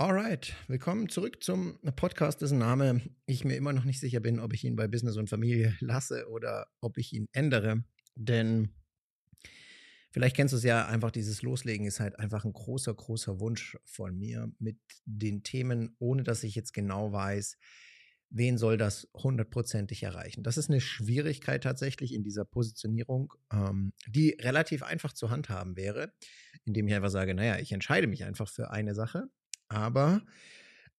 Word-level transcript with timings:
Alright, 0.00 0.54
willkommen 0.68 1.08
zurück 1.08 1.42
zum 1.42 1.76
Podcast, 1.96 2.40
dessen 2.40 2.58
Name 2.58 3.00
ich 3.26 3.44
mir 3.44 3.56
immer 3.56 3.72
noch 3.72 3.82
nicht 3.82 3.98
sicher 3.98 4.20
bin, 4.20 4.38
ob 4.38 4.54
ich 4.54 4.62
ihn 4.62 4.76
bei 4.76 4.86
Business 4.86 5.16
und 5.16 5.28
Familie 5.28 5.76
lasse 5.80 6.28
oder 6.28 6.68
ob 6.80 6.98
ich 6.98 7.12
ihn 7.12 7.26
ändere. 7.32 7.82
Denn 8.14 8.68
vielleicht 10.12 10.36
kennst 10.36 10.52
du 10.52 10.58
es 10.58 10.62
ja, 10.62 10.86
einfach 10.86 11.10
dieses 11.10 11.42
Loslegen 11.42 11.84
ist 11.84 11.98
halt 11.98 12.16
einfach 12.20 12.44
ein 12.44 12.52
großer, 12.52 12.94
großer 12.94 13.40
Wunsch 13.40 13.76
von 13.86 14.16
mir 14.16 14.52
mit 14.60 14.78
den 15.04 15.42
Themen, 15.42 15.96
ohne 15.98 16.22
dass 16.22 16.44
ich 16.44 16.54
jetzt 16.54 16.74
genau 16.74 17.10
weiß, 17.10 17.58
wen 18.30 18.56
soll 18.56 18.76
das 18.76 19.08
hundertprozentig 19.14 20.04
erreichen. 20.04 20.44
Das 20.44 20.58
ist 20.58 20.70
eine 20.70 20.80
Schwierigkeit 20.80 21.64
tatsächlich 21.64 22.14
in 22.14 22.22
dieser 22.22 22.44
Positionierung, 22.44 23.34
ähm, 23.52 23.92
die 24.06 24.36
relativ 24.38 24.84
einfach 24.84 25.12
zu 25.12 25.30
handhaben 25.30 25.76
wäre, 25.76 26.12
indem 26.66 26.86
ich 26.86 26.94
einfach 26.94 27.10
sage, 27.10 27.34
naja, 27.34 27.58
ich 27.58 27.72
entscheide 27.72 28.06
mich 28.06 28.22
einfach 28.22 28.48
für 28.48 28.70
eine 28.70 28.94
Sache 28.94 29.28
aber 29.68 30.22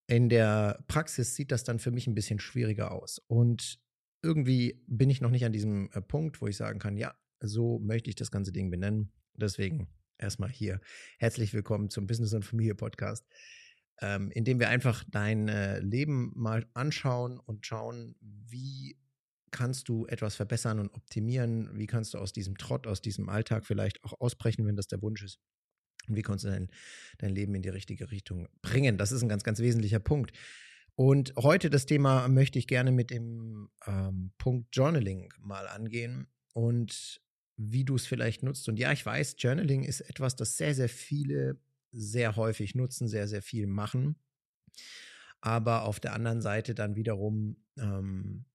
in 0.07 0.29
der 0.29 0.83
Praxis 0.87 1.35
sieht 1.35 1.51
das 1.51 1.63
dann 1.63 1.79
für 1.79 1.91
mich 1.91 2.07
ein 2.07 2.15
bisschen 2.15 2.39
schwieriger 2.39 2.91
aus. 2.91 3.19
Und 3.27 3.79
irgendwie 4.23 4.83
bin 4.87 5.09
ich 5.09 5.21
noch 5.21 5.29
nicht 5.29 5.45
an 5.45 5.53
diesem 5.53 5.89
äh, 5.91 6.01
Punkt, 6.01 6.41
wo 6.41 6.47
ich 6.47 6.57
sagen 6.57 6.79
kann, 6.79 6.97
ja, 6.97 7.15
so 7.39 7.79
möchte 7.79 8.09
ich 8.09 8.15
das 8.15 8.31
ganze 8.31 8.51
Ding 8.51 8.69
benennen. 8.69 9.11
Deswegen 9.35 9.87
erstmal 10.17 10.49
hier 10.49 10.81
herzlich 11.19 11.53
willkommen 11.53 11.89
zum 11.89 12.07
Business 12.07 12.33
und 12.33 12.43
Familie 12.43 12.75
Podcast, 12.75 13.25
ähm, 14.01 14.31
in 14.31 14.45
dem 14.45 14.59
wir 14.59 14.69
einfach 14.69 15.03
dein 15.07 15.47
äh, 15.47 15.79
Leben 15.79 16.31
mal 16.35 16.67
anschauen 16.73 17.39
und 17.39 17.65
schauen, 17.65 18.15
wie 18.19 18.97
kannst 19.51 19.89
du 19.89 20.05
etwas 20.07 20.35
verbessern 20.35 20.79
und 20.79 20.89
optimieren, 20.93 21.69
wie 21.77 21.87
kannst 21.87 22.13
du 22.13 22.17
aus 22.17 22.33
diesem 22.33 22.57
Trott, 22.57 22.87
aus 22.87 23.01
diesem 23.01 23.29
Alltag 23.29 23.65
vielleicht 23.65 24.03
auch 24.03 24.19
ausbrechen, 24.19 24.65
wenn 24.65 24.75
das 24.75 24.87
der 24.87 25.01
Wunsch 25.01 25.23
ist 25.23 25.39
und 26.07 26.15
wie 26.15 26.21
kannst 26.21 26.45
du 26.45 26.49
dein, 26.49 26.69
dein 27.17 27.31
Leben 27.31 27.55
in 27.55 27.61
die 27.61 27.69
richtige 27.69 28.11
Richtung 28.11 28.47
bringen? 28.61 28.97
Das 28.97 29.11
ist 29.11 29.21
ein 29.21 29.29
ganz, 29.29 29.43
ganz 29.43 29.59
wesentlicher 29.59 29.99
Punkt. 29.99 30.31
Und 30.95 31.33
heute 31.37 31.69
das 31.69 31.85
Thema 31.85 32.27
möchte 32.27 32.59
ich 32.59 32.67
gerne 32.67 32.91
mit 32.91 33.09
dem 33.09 33.69
ähm, 33.85 34.31
Punkt 34.37 34.75
Journaling 34.75 35.31
mal 35.39 35.67
angehen 35.67 36.27
und 36.53 37.21
wie 37.55 37.85
du 37.85 37.95
es 37.95 38.05
vielleicht 38.05 38.43
nutzt. 38.43 38.67
Und 38.67 38.79
ja, 38.79 38.91
ich 38.91 39.05
weiß, 39.05 39.35
Journaling 39.37 39.83
ist 39.83 40.01
etwas, 40.01 40.35
das 40.35 40.57
sehr, 40.57 40.73
sehr 40.73 40.89
viele 40.89 41.57
sehr 41.91 42.35
häufig 42.35 42.75
nutzen, 42.75 43.07
sehr, 43.07 43.27
sehr 43.27 43.41
viel 43.41 43.67
machen. 43.67 44.15
Aber 45.41 45.83
auf 45.83 45.99
der 45.99 46.13
anderen 46.13 46.41
Seite 46.41 46.75
dann 46.75 46.95
wiederum 46.95 47.57
ähm, 47.77 48.45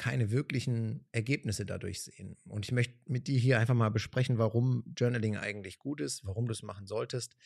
keine 0.00 0.30
wirklichen 0.30 1.04
Ergebnisse 1.12 1.66
dadurch 1.66 2.00
sehen. 2.02 2.38
Und 2.48 2.64
ich 2.64 2.72
möchte 2.72 2.94
mit 3.04 3.28
dir 3.28 3.38
hier 3.38 3.58
einfach 3.58 3.74
mal 3.74 3.90
besprechen, 3.90 4.38
warum 4.38 4.82
Journaling 4.96 5.36
eigentlich 5.36 5.78
gut 5.78 6.00
ist, 6.00 6.24
warum 6.24 6.46
du 6.46 6.52
es 6.52 6.62
machen 6.62 6.86
solltest, 6.86 7.36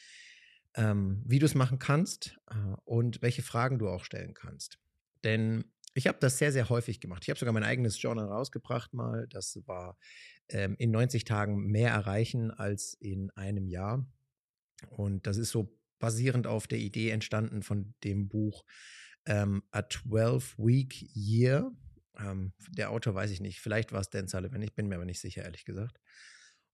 ähm, 0.77 1.21
wie 1.27 1.41
du 1.41 1.47
es 1.47 1.57
machen 1.57 1.81
kannst 1.81 2.39
äh, 2.49 2.55
und 2.85 3.23
welche 3.23 3.43
Fragen 3.43 3.81
du 3.81 3.89
auch 3.89 4.05
stellen 4.05 4.35
kannst. 4.35 4.79
Denn 5.25 5.65
ich 5.95 6.07
habe 6.07 6.19
das 6.21 6.39
sehr, 6.39 6.53
sehr 6.53 6.69
häufig 6.69 7.01
gemacht. 7.01 7.25
Ich 7.25 7.31
habe 7.31 7.41
sogar 7.41 7.53
mein 7.53 7.65
eigenes 7.65 8.01
Journal 8.01 8.27
rausgebracht 8.27 8.95
mal. 8.95 9.27
Das 9.31 9.61
war 9.67 9.99
ähm, 10.49 10.77
in 10.79 10.93
90 10.93 11.25
Tagen 11.25 11.57
mehr 11.67 11.91
erreichen 11.91 12.53
als 12.53 12.95
in 13.01 13.31
einem 13.33 13.67
Jahr. 13.67 14.07
Und 14.91 15.27
das 15.27 15.39
ist 15.39 15.51
so 15.51 15.77
basierend 15.99 16.47
auf 16.47 16.69
der 16.69 16.79
Idee 16.79 17.11
entstanden 17.11 17.65
von 17.65 17.95
dem 18.05 18.29
Buch 18.29 18.65
ähm, 19.27 19.65
A 19.73 19.81
12-Week 19.81 21.03
Year 21.17 21.73
ähm, 22.19 22.53
der 22.69 22.91
Autor 22.91 23.15
weiß 23.15 23.31
ich 23.31 23.41
nicht. 23.41 23.61
Vielleicht 23.61 23.93
war 23.93 24.01
es 24.01 24.11
Dan 24.11 24.29
Sullivan. 24.29 24.63
Ich 24.63 24.75
bin 24.75 24.89
mir 24.89 24.97
aber 24.97 25.05
nicht 25.05 25.21
sicher, 25.21 25.43
ehrlich 25.43 25.65
gesagt. 25.65 26.01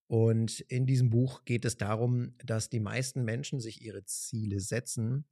Und 0.06 0.60
in 0.60 0.86
diesem 0.86 1.10
Buch 1.10 1.44
geht 1.44 1.64
es 1.64 1.76
darum, 1.76 2.34
dass 2.44 2.68
die 2.68 2.80
meisten 2.80 3.24
Menschen 3.24 3.60
sich 3.60 3.82
ihre 3.82 4.04
Ziele 4.04 4.58
setzen, 4.58 5.24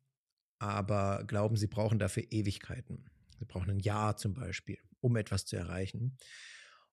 aber 0.60 1.24
glauben, 1.26 1.56
sie 1.56 1.66
brauchen 1.66 1.98
dafür 1.98 2.24
Ewigkeiten. 2.30 3.10
Sie 3.38 3.44
brauchen 3.44 3.70
ein 3.70 3.80
Jahr 3.80 4.16
zum 4.16 4.34
Beispiel, 4.34 4.78
um 5.00 5.16
etwas 5.16 5.46
zu 5.46 5.56
erreichen. 5.56 6.16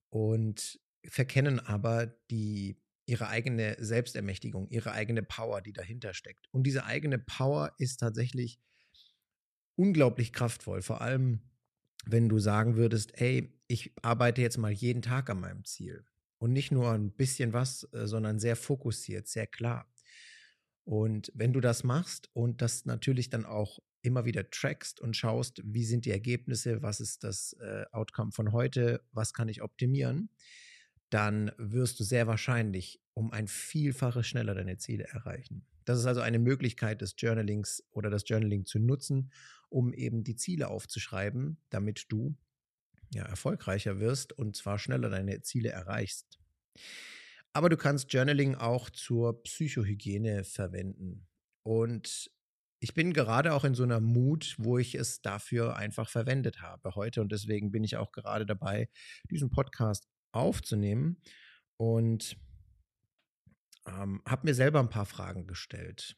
Und 0.09 0.79
verkennen 1.07 1.59
aber 1.59 2.07
die, 2.31 2.81
ihre 3.05 3.27
eigene 3.27 3.75
Selbstermächtigung, 3.79 4.67
ihre 4.69 4.91
eigene 4.91 5.21
Power, 5.21 5.61
die 5.61 5.73
dahinter 5.73 6.13
steckt. 6.13 6.47
Und 6.51 6.63
diese 6.63 6.85
eigene 6.85 7.19
Power 7.19 7.73
ist 7.77 7.99
tatsächlich 7.99 8.59
unglaublich 9.75 10.33
kraftvoll, 10.33 10.81
vor 10.81 11.01
allem 11.01 11.41
wenn 12.05 12.29
du 12.29 12.39
sagen 12.39 12.75
würdest, 12.75 13.19
ey, 13.19 13.53
ich 13.67 13.93
arbeite 14.01 14.41
jetzt 14.41 14.57
mal 14.57 14.71
jeden 14.71 15.01
Tag 15.01 15.29
an 15.29 15.39
meinem 15.39 15.65
Ziel 15.65 16.05
und 16.37 16.53
nicht 16.53 16.71
nur 16.71 16.91
ein 16.91 17.11
bisschen 17.11 17.53
was, 17.53 17.87
äh, 17.93 18.07
sondern 18.07 18.39
sehr 18.39 18.55
fokussiert, 18.55 19.27
sehr 19.27 19.47
klar. 19.47 19.91
Und 20.83 21.31
wenn 21.33 21.53
du 21.53 21.61
das 21.61 21.83
machst 21.83 22.29
und 22.33 22.61
das 22.61 22.85
natürlich 22.85 23.29
dann 23.29 23.45
auch 23.45 23.79
immer 24.03 24.25
wieder 24.25 24.49
trackst 24.51 25.01
und 25.01 25.17
schaust, 25.17 25.61
wie 25.65 25.83
sind 25.83 26.05
die 26.05 26.11
Ergebnisse, 26.11 26.83
was 26.83 26.99
ist 26.99 27.23
das 27.23 27.53
äh, 27.53 27.85
Outcome 27.91 28.31
von 28.31 28.51
heute, 28.51 29.01
was 29.11 29.33
kann 29.33 29.49
ich 29.49 29.63
optimieren, 29.63 30.29
dann 31.09 31.51
wirst 31.57 31.99
du 31.99 32.03
sehr 32.03 32.27
wahrscheinlich 32.27 33.01
um 33.15 33.31
ein 33.31 33.47
Vielfaches 33.47 34.27
schneller 34.27 34.53
deine 34.53 34.77
Ziele 34.77 35.05
erreichen. 35.05 35.65
Das 35.85 35.99
ist 35.99 36.05
also 36.05 36.21
eine 36.21 36.39
Möglichkeit 36.39 37.01
des 37.01 37.15
Journalings 37.17 37.83
oder 37.91 38.09
das 38.09 38.23
Journaling 38.27 38.65
zu 38.65 38.79
nutzen, 38.79 39.31
um 39.69 39.93
eben 39.93 40.23
die 40.23 40.35
Ziele 40.35 40.67
aufzuschreiben, 40.67 41.57
damit 41.69 42.05
du 42.09 42.35
ja, 43.13 43.23
erfolgreicher 43.23 43.99
wirst 43.99 44.33
und 44.33 44.55
zwar 44.55 44.79
schneller 44.79 45.09
deine 45.09 45.41
Ziele 45.41 45.69
erreichst. 45.69 46.39
Aber 47.53 47.69
du 47.69 47.77
kannst 47.77 48.11
Journaling 48.11 48.55
auch 48.55 48.89
zur 48.89 49.41
Psychohygiene 49.43 50.43
verwenden. 50.43 51.27
Und 51.63 52.29
ich 52.81 52.93
bin 52.93 53.13
gerade 53.13 53.53
auch 53.53 53.63
in 53.63 53.75
so 53.75 53.83
einer 53.83 54.01
Mut, 54.01 54.55
wo 54.57 54.77
ich 54.77 54.95
es 54.95 55.21
dafür 55.21 55.77
einfach 55.77 56.09
verwendet 56.09 56.61
habe 56.61 56.95
heute. 56.95 57.21
Und 57.21 57.31
deswegen 57.31 57.71
bin 57.71 57.85
ich 57.85 57.95
auch 57.95 58.11
gerade 58.11 58.45
dabei, 58.45 58.89
diesen 59.31 59.49
Podcast 59.49 60.07
aufzunehmen. 60.33 61.21
Und 61.77 62.37
ähm, 63.87 64.21
habe 64.27 64.47
mir 64.47 64.53
selber 64.53 64.79
ein 64.79 64.89
paar 64.89 65.05
Fragen 65.05 65.47
gestellt. 65.47 66.17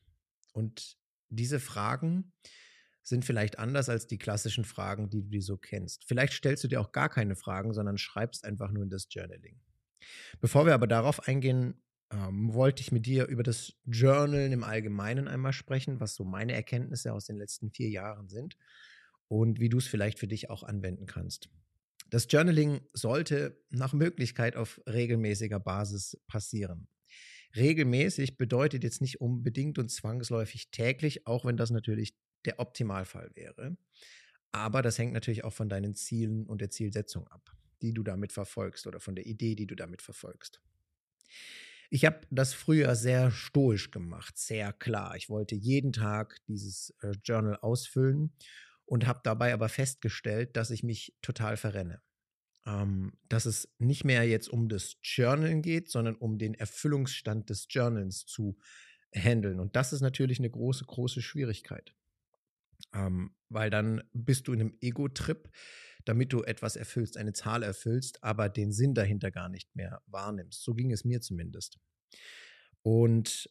Und 0.54 0.98
diese 1.30 1.60
Fragen 1.60 2.34
sind 3.04 3.24
vielleicht 3.24 3.60
anders 3.60 3.90
als 3.90 4.08
die 4.08 4.18
klassischen 4.18 4.66
Fragen, 4.66 5.10
die 5.10 5.30
du 5.30 5.42
so 5.42 5.58
kennst. 5.58 6.06
Vielleicht 6.06 6.34
stellst 6.34 6.64
du 6.64 6.68
dir 6.68 6.82
auch 6.82 6.92
gar 6.92 7.10
keine 7.10 7.36
Fragen, 7.36 7.74
sondern 7.74 7.98
schreibst 7.98 8.44
einfach 8.44 8.72
nur 8.72 8.84
in 8.84 8.90
das 8.90 9.08
Journaling. 9.10 9.60
Bevor 10.40 10.66
wir 10.66 10.74
aber 10.74 10.88
darauf 10.88 11.28
eingehen, 11.28 11.82
ähm, 12.12 12.54
wollte 12.54 12.82
ich 12.82 12.92
mit 12.92 13.06
dir 13.06 13.28
über 13.28 13.44
das 13.44 13.74
Journalen 13.86 14.52
im 14.52 14.64
Allgemeinen 14.64 15.28
einmal 15.28 15.54
sprechen, 15.54 16.00
was 16.00 16.16
so 16.16 16.24
meine 16.24 16.54
Erkenntnisse 16.54 17.14
aus 17.14 17.26
den 17.26 17.38
letzten 17.38 17.72
vier 17.72 17.90
Jahren 17.90 18.30
sind 18.30 18.58
und 19.28 19.60
wie 19.60 19.70
du 19.70 19.78
es 19.78 19.88
vielleicht 19.88 20.20
für 20.20 20.28
dich 20.28 20.50
auch 20.50 20.64
anwenden 20.64 21.06
kannst. 21.06 21.50
Das 22.10 22.28
Journaling 22.30 22.82
sollte 22.94 23.62
nach 23.70 23.94
Möglichkeit 23.94 24.56
auf 24.56 24.82
regelmäßiger 24.88 25.60
Basis 25.60 26.18
passieren. 26.28 26.88
Regelmäßig 27.58 28.38
bedeutet 28.38 28.84
jetzt 28.84 29.02
nicht 29.02 29.20
unbedingt 29.20 29.80
und 29.80 29.90
zwangsläufig 29.90 30.70
täglich, 30.70 31.26
auch 31.26 31.44
wenn 31.46 31.58
das 31.58 31.72
natürlich 31.72 32.16
der 32.46 32.60
Optimalfall 32.60 33.32
wäre. 33.36 33.78
Aber 34.52 34.82
das 34.82 34.98
hängt 34.98 35.14
natürlich 35.14 35.44
auch 35.44 35.54
von 35.54 35.70
deinen 35.70 35.96
Zielen 35.96 36.46
und 36.46 36.62
der 36.62 36.70
Zielsetzung 36.70 37.28
ab, 37.28 37.52
die 37.82 37.94
du 37.94 38.04
damit 38.04 38.32
verfolgst 38.32 38.88
oder 38.88 39.00
von 39.00 39.16
der 39.16 39.26
Idee, 39.26 39.56
die 39.56 39.68
du 39.68 39.76
damit 39.76 40.02
verfolgst. 40.02 40.62
Ich 41.90 42.06
habe 42.06 42.22
das 42.30 42.54
früher 42.54 42.96
sehr 42.96 43.32
stoisch 43.32 43.92
gemacht, 43.92 44.38
sehr 44.38 44.74
klar. 44.74 45.16
Ich 45.16 45.30
wollte 45.30 45.56
jeden 45.56 45.94
Tag 45.94 46.40
dieses 46.48 46.94
äh, 47.02 47.14
Journal 47.24 47.58
ausfüllen 47.58 48.34
und 48.86 49.08
habe 49.08 49.22
dabei 49.24 49.54
aber 49.54 49.70
festgestellt, 49.70 50.58
dass 50.58 50.70
ich 50.70 50.84
mich 50.84 51.16
total 51.22 51.58
verrenne 51.58 52.02
dass 53.30 53.46
es 53.46 53.70
nicht 53.80 54.04
mehr 54.04 54.28
jetzt 54.28 54.50
um 54.50 54.68
das 54.68 54.98
Journalen 55.02 55.62
geht, 55.62 55.90
sondern 55.90 56.16
um 56.16 56.38
den 56.38 56.54
Erfüllungsstand 56.54 57.50
des 57.50 57.68
Journals 57.70 58.26
zu 58.26 58.58
handeln. 59.16 59.62
Und 59.62 59.78
das 59.78 59.94
ist 59.94 60.02
natürlich 60.02 60.40
eine 60.40 60.50
große, 60.50 60.84
große 60.84 61.22
Schwierigkeit. 61.22 61.96
Ähm, 62.94 63.36
weil 63.50 63.70
dann 63.70 64.04
bist 64.14 64.48
du 64.48 64.54
in 64.54 64.60
einem 64.60 64.78
Ego-Trip, 64.82 65.50
damit 66.04 66.34
du 66.34 66.44
etwas 66.44 66.76
erfüllst, 66.76 67.18
eine 67.18 67.34
Zahl 67.34 67.64
erfüllst, 67.64 68.24
aber 68.24 68.50
den 68.50 68.72
Sinn 68.72 68.94
dahinter 68.94 69.32
gar 69.32 69.50
nicht 69.50 69.76
mehr 69.76 70.02
wahrnimmst. 70.06 70.62
So 70.64 70.74
ging 70.74 70.92
es 70.92 71.06
mir 71.06 71.22
zumindest. 71.22 71.80
Und 72.82 73.50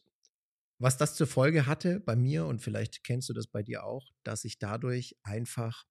was 0.79 0.97
das 0.97 1.15
zur 1.15 1.27
Folge 1.27 1.65
hatte 1.65 1.99
bei 1.99 2.15
mir, 2.15 2.45
und 2.45 2.61
vielleicht 2.61 3.03
kennst 3.03 3.29
du 3.29 3.33
das 3.33 3.47
bei 3.47 3.63
dir 3.63 3.83
auch, 3.83 4.11
dass 4.23 4.45
ich 4.45 4.59
dadurch 4.59 5.17
einfach 5.23 5.85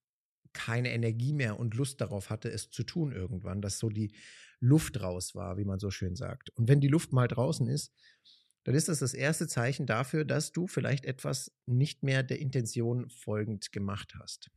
keine 0.57 0.91
Energie 0.91 1.33
mehr 1.33 1.61
und 1.61 1.75
Lust 1.75 2.01
darauf 2.01 2.31
hatte, 2.31 2.51
es 2.51 2.71
zu 2.71 2.83
tun 2.83 3.13
irgendwann, 3.13 3.61
dass 3.61 3.79
so 3.79 3.91
die 3.91 4.13
Luft 4.59 5.01
raus 5.01 5.35
war, 5.35 5.59
wie 5.59 5.65
man 5.65 5.79
so 5.79 5.91
schön 5.91 6.17
sagt. 6.17 6.51
Und 6.51 6.67
wenn 6.67 6.81
die 6.81 6.89
Luft 6.89 7.13
mal 7.13 7.29
draußen 7.29 7.69
ist, 7.69 7.93
dann 8.65 8.75
ist 8.75 8.89
das 8.89 8.99
das 8.99 9.15
erste 9.15 9.47
Zeichen 9.47 9.87
dafür, 9.87 10.25
dass 10.25 10.53
du 10.53 10.67
vielleicht 10.67 11.05
etwas 11.05 11.53
nicht 11.67 12.03
mehr 12.03 12.23
der 12.23 12.41
Intention 12.41 13.09
folgend 13.11 13.71
gemacht 13.71 14.15
hast, 14.19 14.51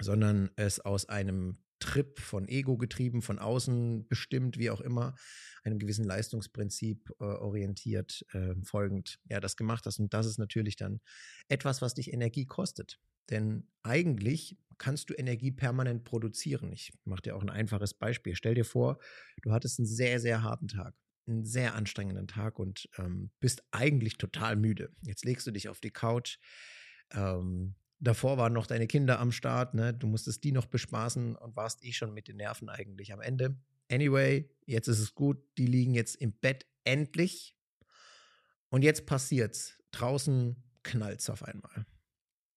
sondern 0.00 0.50
es 0.56 0.80
aus 0.80 1.08
einem 1.08 1.58
Trip, 1.80 2.20
von 2.20 2.46
Ego 2.46 2.76
getrieben, 2.76 3.22
von 3.22 3.38
außen 3.38 4.06
bestimmt, 4.06 4.58
wie 4.58 4.70
auch 4.70 4.80
immer, 4.80 5.16
einem 5.64 5.78
gewissen 5.78 6.04
Leistungsprinzip 6.04 7.10
äh, 7.20 7.24
orientiert, 7.24 8.24
äh, 8.32 8.54
folgend, 8.62 9.18
ja, 9.28 9.40
das 9.40 9.56
gemacht 9.56 9.86
hast. 9.86 9.98
Und 9.98 10.14
das 10.14 10.26
ist 10.26 10.38
natürlich 10.38 10.76
dann 10.76 11.00
etwas, 11.48 11.82
was 11.82 11.94
dich 11.94 12.12
Energie 12.12 12.46
kostet. 12.46 13.00
Denn 13.30 13.68
eigentlich 13.82 14.58
kannst 14.78 15.10
du 15.10 15.14
Energie 15.14 15.52
permanent 15.52 16.04
produzieren. 16.04 16.72
Ich 16.72 16.92
mache 17.04 17.22
dir 17.22 17.36
auch 17.36 17.42
ein 17.42 17.50
einfaches 17.50 17.94
Beispiel. 17.94 18.34
Stell 18.34 18.54
dir 18.54 18.64
vor, 18.64 18.98
du 19.42 19.52
hattest 19.52 19.78
einen 19.78 19.86
sehr, 19.86 20.20
sehr 20.20 20.42
harten 20.42 20.68
Tag, 20.68 20.94
einen 21.26 21.44
sehr 21.44 21.74
anstrengenden 21.74 22.26
Tag 22.26 22.58
und 22.58 22.88
ähm, 22.98 23.30
bist 23.40 23.62
eigentlich 23.70 24.16
total 24.18 24.56
müde. 24.56 24.90
Jetzt 25.02 25.24
legst 25.24 25.46
du 25.46 25.50
dich 25.50 25.68
auf 25.68 25.80
die 25.80 25.90
Couch. 25.90 26.38
Ähm, 27.12 27.74
davor 28.00 28.38
waren 28.38 28.52
noch 28.52 28.66
deine 28.66 28.86
Kinder 28.86 29.20
am 29.20 29.30
Start, 29.30 29.74
ne? 29.74 29.94
Du 29.94 30.06
musstest 30.06 30.42
die 30.42 30.52
noch 30.52 30.66
bespaßen 30.66 31.36
und 31.36 31.56
warst 31.56 31.84
eh 31.84 31.92
schon 31.92 32.12
mit 32.12 32.28
den 32.28 32.36
Nerven 32.36 32.68
eigentlich 32.68 33.12
am 33.12 33.20
Ende. 33.20 33.56
Anyway, 33.90 34.50
jetzt 34.66 34.88
ist 34.88 35.00
es 35.00 35.14
gut, 35.14 35.38
die 35.58 35.66
liegen 35.66 35.94
jetzt 35.94 36.16
im 36.16 36.32
Bett 36.32 36.66
endlich. 36.84 37.56
Und 38.70 38.82
jetzt 38.82 39.06
passiert's. 39.06 39.78
Draußen 39.90 40.62
knallt's 40.82 41.28
auf 41.28 41.42
einmal. 41.42 41.86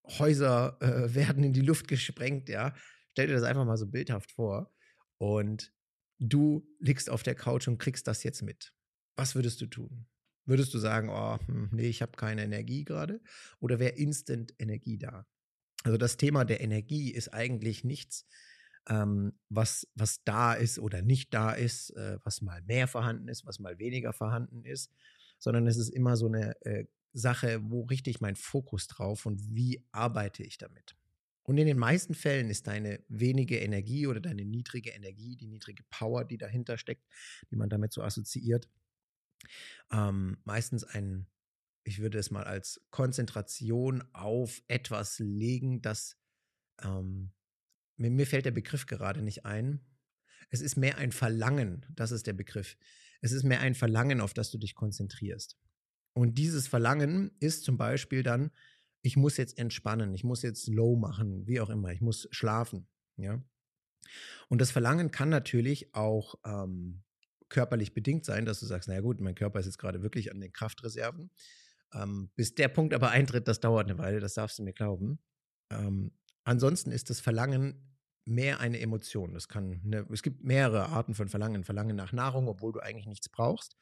Häuser 0.06 0.78
äh, 0.82 1.14
werden 1.16 1.44
in 1.44 1.54
die 1.54 1.62
Luft 1.62 1.88
gesprengt, 1.88 2.50
ja. 2.50 2.74
Stell 3.12 3.28
dir 3.28 3.34
das 3.34 3.44
einfach 3.44 3.66
mal 3.66 3.78
so 3.78 3.88
bildhaft 3.88 4.32
vor. 4.32 4.74
Und 5.18 5.74
du 6.20 6.68
liegst 6.80 7.10
auf 7.10 7.24
der 7.24 7.36
Couch 7.36 7.68
und 7.68 7.78
kriegst 7.78 8.08
das 8.08 8.24
jetzt 8.24 8.42
mit. 8.42 8.74
Was 9.16 9.36
würdest 9.36 9.62
du 9.62 9.68
tun? 9.68 10.08
Würdest 10.46 10.74
du 10.74 10.78
sagen, 10.78 11.10
oh, 11.10 11.40
hm, 11.48 11.70
nee, 11.72 11.88
ich 11.88 12.02
habe 12.02 12.14
keine 12.14 12.44
Energie 12.44 12.84
gerade? 12.84 13.22
Oder 13.60 13.80
wäre 13.80 13.96
instant 13.96 14.54
Energie 14.60 14.98
da? 14.98 15.26
Also 15.84 15.98
das 15.98 16.18
Thema 16.18 16.46
der 16.46 16.62
Energie 16.62 17.12
ist 17.12 17.34
eigentlich 17.34 17.84
nichts, 17.84 18.26
ähm, 18.90 19.34
was, 19.50 19.88
was 19.96 20.24
da 20.24 20.54
ist 20.54 20.80
oder 20.80 21.02
nicht 21.02 21.34
da 21.34 21.52
ist, 21.52 21.92
äh, 21.92 22.18
was 22.24 22.42
mal 22.42 22.62
mehr 22.64 22.88
vorhanden 22.88 23.28
ist, 23.28 23.46
was 23.46 23.60
mal 23.60 23.80
weniger 23.80 24.14
vorhanden 24.14 24.66
ist, 24.66 24.92
sondern 25.40 25.68
es 25.68 25.78
ist 25.78 25.90
immer 25.90 26.18
so 26.18 26.28
eine 26.28 26.60
äh, 26.66 26.86
Sache, 27.14 27.60
wo 27.64 27.84
richte 27.84 28.10
ich 28.10 28.22
meinen 28.22 28.36
Fokus 28.36 28.88
drauf 28.88 29.26
und 29.26 29.56
wie 29.56 29.86
arbeite 29.92 30.44
ich 30.44 30.58
damit. 30.58 30.96
Und 31.44 31.58
in 31.58 31.68
den 31.68 31.78
meisten 31.78 32.14
Fällen 32.14 32.50
ist 32.50 32.68
deine 32.68 33.04
wenige 33.10 33.60
Energie 33.60 34.08
oder 34.08 34.22
deine 34.22 34.46
niedrige 34.46 34.92
Energie, 34.92 35.36
die 35.36 35.48
niedrige 35.48 35.84
Power, 35.90 36.24
die 36.24 36.38
dahinter 36.38 36.78
steckt, 36.78 37.06
die 37.52 37.58
man 37.58 37.70
damit 37.70 37.92
so 37.92 38.02
assoziiert, 38.02 38.70
ähm, 39.92 40.38
meistens 40.46 40.86
ein, 40.86 41.28
ich 41.84 42.00
würde 42.00 42.18
es 42.18 42.32
mal 42.32 42.44
als 42.44 42.82
Konzentration 42.90 44.04
auf 44.14 44.62
etwas 44.68 45.20
legen, 45.20 45.82
das, 45.82 46.18
ähm, 46.82 47.32
mir, 47.98 48.12
mir 48.12 48.28
fällt 48.28 48.46
der 48.46 48.52
Begriff 48.52 48.86
gerade 48.86 49.22
nicht 49.22 49.46
ein. 49.46 49.82
Es 50.50 50.62
ist 50.62 50.78
mehr 50.78 50.98
ein 50.98 51.12
Verlangen, 51.12 51.86
das 51.90 52.12
ist 52.12 52.28
der 52.28 52.34
Begriff. 52.34 52.78
Es 53.22 53.32
ist 53.32 53.44
mehr 53.44 53.62
ein 53.62 53.76
Verlangen, 53.76 54.22
auf 54.22 54.34
das 54.34 54.52
du 54.52 54.58
dich 54.58 54.76
konzentrierst. 54.76 55.58
Und 56.14 56.38
dieses 56.38 56.68
Verlangen 56.68 57.32
ist 57.40 57.64
zum 57.64 57.78
Beispiel 57.78 58.24
dann, 58.24 58.52
ich 59.02 59.18
muss 59.18 59.38
jetzt 59.38 59.58
entspannen, 59.58 60.14
ich 60.14 60.24
muss 60.24 60.42
jetzt 60.42 60.68
low 60.68 60.96
machen, 60.96 61.48
wie 61.48 61.60
auch 61.60 61.70
immer, 61.70 61.92
ich 61.92 62.02
muss 62.02 62.28
schlafen, 62.32 62.88
ja. 63.18 63.44
Und 64.48 64.62
das 64.62 64.72
Verlangen 64.72 65.12
kann 65.12 65.30
natürlich 65.30 65.96
auch 65.96 66.36
ähm, 66.46 67.04
körperlich 67.50 67.94
bedingt 67.94 68.26
sein, 68.26 68.46
dass 68.46 68.60
du 68.60 68.66
sagst, 68.66 68.90
naja 68.90 69.02
gut, 69.02 69.22
mein 69.22 69.36
Körper 69.36 69.60
ist 69.60 69.66
jetzt 69.66 69.78
gerade 69.78 70.02
wirklich 70.02 70.32
an 70.32 70.40
den 70.40 70.52
Kraftreserven. 70.52 71.32
Ähm, 71.94 72.30
bis 72.36 72.56
der 72.56 72.68
Punkt 72.68 72.94
aber 72.94 73.10
eintritt, 73.10 73.48
das 73.48 73.60
dauert 73.60 73.90
eine 73.90 73.98
Weile, 73.98 74.20
das 74.20 74.34
darfst 74.34 74.60
du 74.60 74.64
mir 74.64 74.74
glauben. 74.74 75.20
Ähm, 75.70 76.12
ansonsten 76.44 76.92
ist 76.92 77.10
das 77.10 77.20
Verlangen 77.20 77.98
mehr 78.26 78.60
eine 78.60 78.80
Emotion. 78.80 79.34
Das 79.34 79.48
kann 79.48 79.82
eine, 79.84 80.08
es 80.12 80.24
gibt 80.24 80.44
mehrere 80.44 80.88
Arten 80.90 81.14
von 81.14 81.28
Verlangen. 81.28 81.64
Verlangen 81.64 81.96
nach 81.96 82.14
Nahrung, 82.14 82.48
obwohl 82.48 82.72
du 82.72 82.80
eigentlich 82.80 83.08
nichts 83.08 83.30
brauchst 83.30 83.78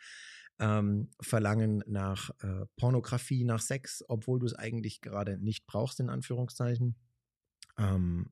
ähm, 0.61 1.09
Verlangen 1.19 1.83
nach 1.87 2.29
äh, 2.43 2.65
Pornografie, 2.77 3.43
nach 3.43 3.59
Sex, 3.59 4.05
obwohl 4.07 4.39
du 4.39 4.45
es 4.45 4.53
eigentlich 4.53 5.01
gerade 5.01 5.37
nicht 5.37 5.65
brauchst, 5.65 5.99
in 5.99 6.09
Anführungszeichen. 6.09 6.95
Ähm, 7.77 8.31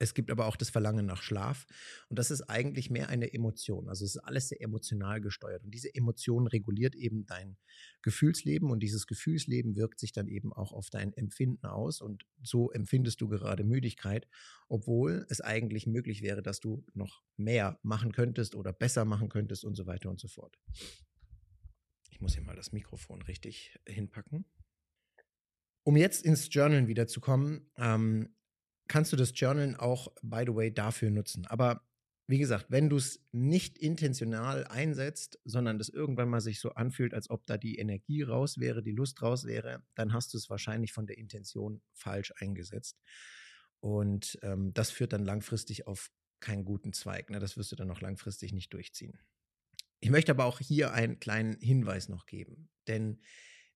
es 0.00 0.14
gibt 0.14 0.30
aber 0.30 0.46
auch 0.46 0.56
das 0.56 0.70
Verlangen 0.70 1.04
nach 1.04 1.22
Schlaf. 1.22 1.66
Und 2.08 2.18
das 2.18 2.30
ist 2.30 2.42
eigentlich 2.48 2.88
mehr 2.88 3.10
eine 3.10 3.34
Emotion. 3.34 3.86
Also 3.86 4.06
es 4.06 4.16
ist 4.16 4.22
alles 4.22 4.48
sehr 4.48 4.62
emotional 4.62 5.20
gesteuert. 5.20 5.62
Und 5.62 5.74
diese 5.74 5.94
Emotion 5.94 6.46
reguliert 6.46 6.94
eben 6.94 7.26
dein 7.26 7.58
Gefühlsleben. 8.00 8.70
Und 8.70 8.80
dieses 8.80 9.06
Gefühlsleben 9.06 9.76
wirkt 9.76 10.00
sich 10.00 10.12
dann 10.12 10.26
eben 10.26 10.54
auch 10.54 10.72
auf 10.72 10.88
dein 10.88 11.12
Empfinden 11.12 11.66
aus. 11.66 12.00
Und 12.00 12.24
so 12.42 12.70
empfindest 12.72 13.20
du 13.20 13.28
gerade 13.28 13.62
Müdigkeit, 13.62 14.26
obwohl 14.68 15.26
es 15.28 15.42
eigentlich 15.42 15.86
möglich 15.86 16.22
wäre, 16.22 16.40
dass 16.40 16.60
du 16.60 16.82
noch 16.94 17.22
mehr 17.36 17.78
machen 17.82 18.12
könntest 18.12 18.54
oder 18.54 18.72
besser 18.72 19.04
machen 19.04 19.28
könntest 19.28 19.66
und 19.66 19.74
so 19.74 19.84
weiter 19.84 20.08
und 20.08 20.18
so 20.18 20.28
fort. 20.28 20.58
Ich 22.10 22.22
muss 22.22 22.32
hier 22.32 22.42
mal 22.42 22.56
das 22.56 22.72
Mikrofon 22.72 23.20
richtig 23.20 23.78
hinpacken. 23.86 24.46
Um 25.82 25.96
jetzt 25.96 26.24
ins 26.24 26.48
Journalen 26.50 26.88
wiederzukommen, 26.88 27.70
ähm, 27.76 28.34
kannst 28.90 29.12
du 29.12 29.16
das 29.16 29.32
Journalen 29.34 29.76
auch, 29.76 30.08
by 30.20 30.42
the 30.44 30.54
way, 30.54 30.74
dafür 30.74 31.10
nutzen. 31.10 31.46
Aber 31.46 31.86
wie 32.26 32.38
gesagt, 32.38 32.66
wenn 32.70 32.88
du 32.88 32.96
es 32.96 33.24
nicht 33.30 33.78
intentional 33.78 34.66
einsetzt, 34.66 35.38
sondern 35.44 35.78
das 35.78 35.88
irgendwann 35.88 36.28
mal 36.28 36.40
sich 36.40 36.60
so 36.60 36.70
anfühlt, 36.70 37.14
als 37.14 37.30
ob 37.30 37.46
da 37.46 37.56
die 37.56 37.78
Energie 37.78 38.22
raus 38.22 38.58
wäre, 38.58 38.82
die 38.82 38.92
Lust 38.92 39.22
raus 39.22 39.44
wäre, 39.44 39.82
dann 39.94 40.12
hast 40.12 40.34
du 40.34 40.38
es 40.38 40.50
wahrscheinlich 40.50 40.92
von 40.92 41.06
der 41.06 41.18
Intention 41.18 41.82
falsch 41.92 42.32
eingesetzt. 42.38 43.00
Und 43.78 44.38
ähm, 44.42 44.74
das 44.74 44.90
führt 44.90 45.12
dann 45.12 45.24
langfristig 45.24 45.86
auf 45.86 46.10
keinen 46.40 46.64
guten 46.64 46.92
Zweig. 46.92 47.30
Ne? 47.30 47.38
Das 47.38 47.56
wirst 47.56 47.70
du 47.70 47.76
dann 47.76 47.90
auch 47.90 48.00
langfristig 48.00 48.52
nicht 48.52 48.72
durchziehen. 48.72 49.18
Ich 50.00 50.10
möchte 50.10 50.32
aber 50.32 50.46
auch 50.46 50.58
hier 50.58 50.92
einen 50.92 51.20
kleinen 51.20 51.60
Hinweis 51.60 52.08
noch 52.08 52.26
geben, 52.26 52.70
denn 52.88 53.20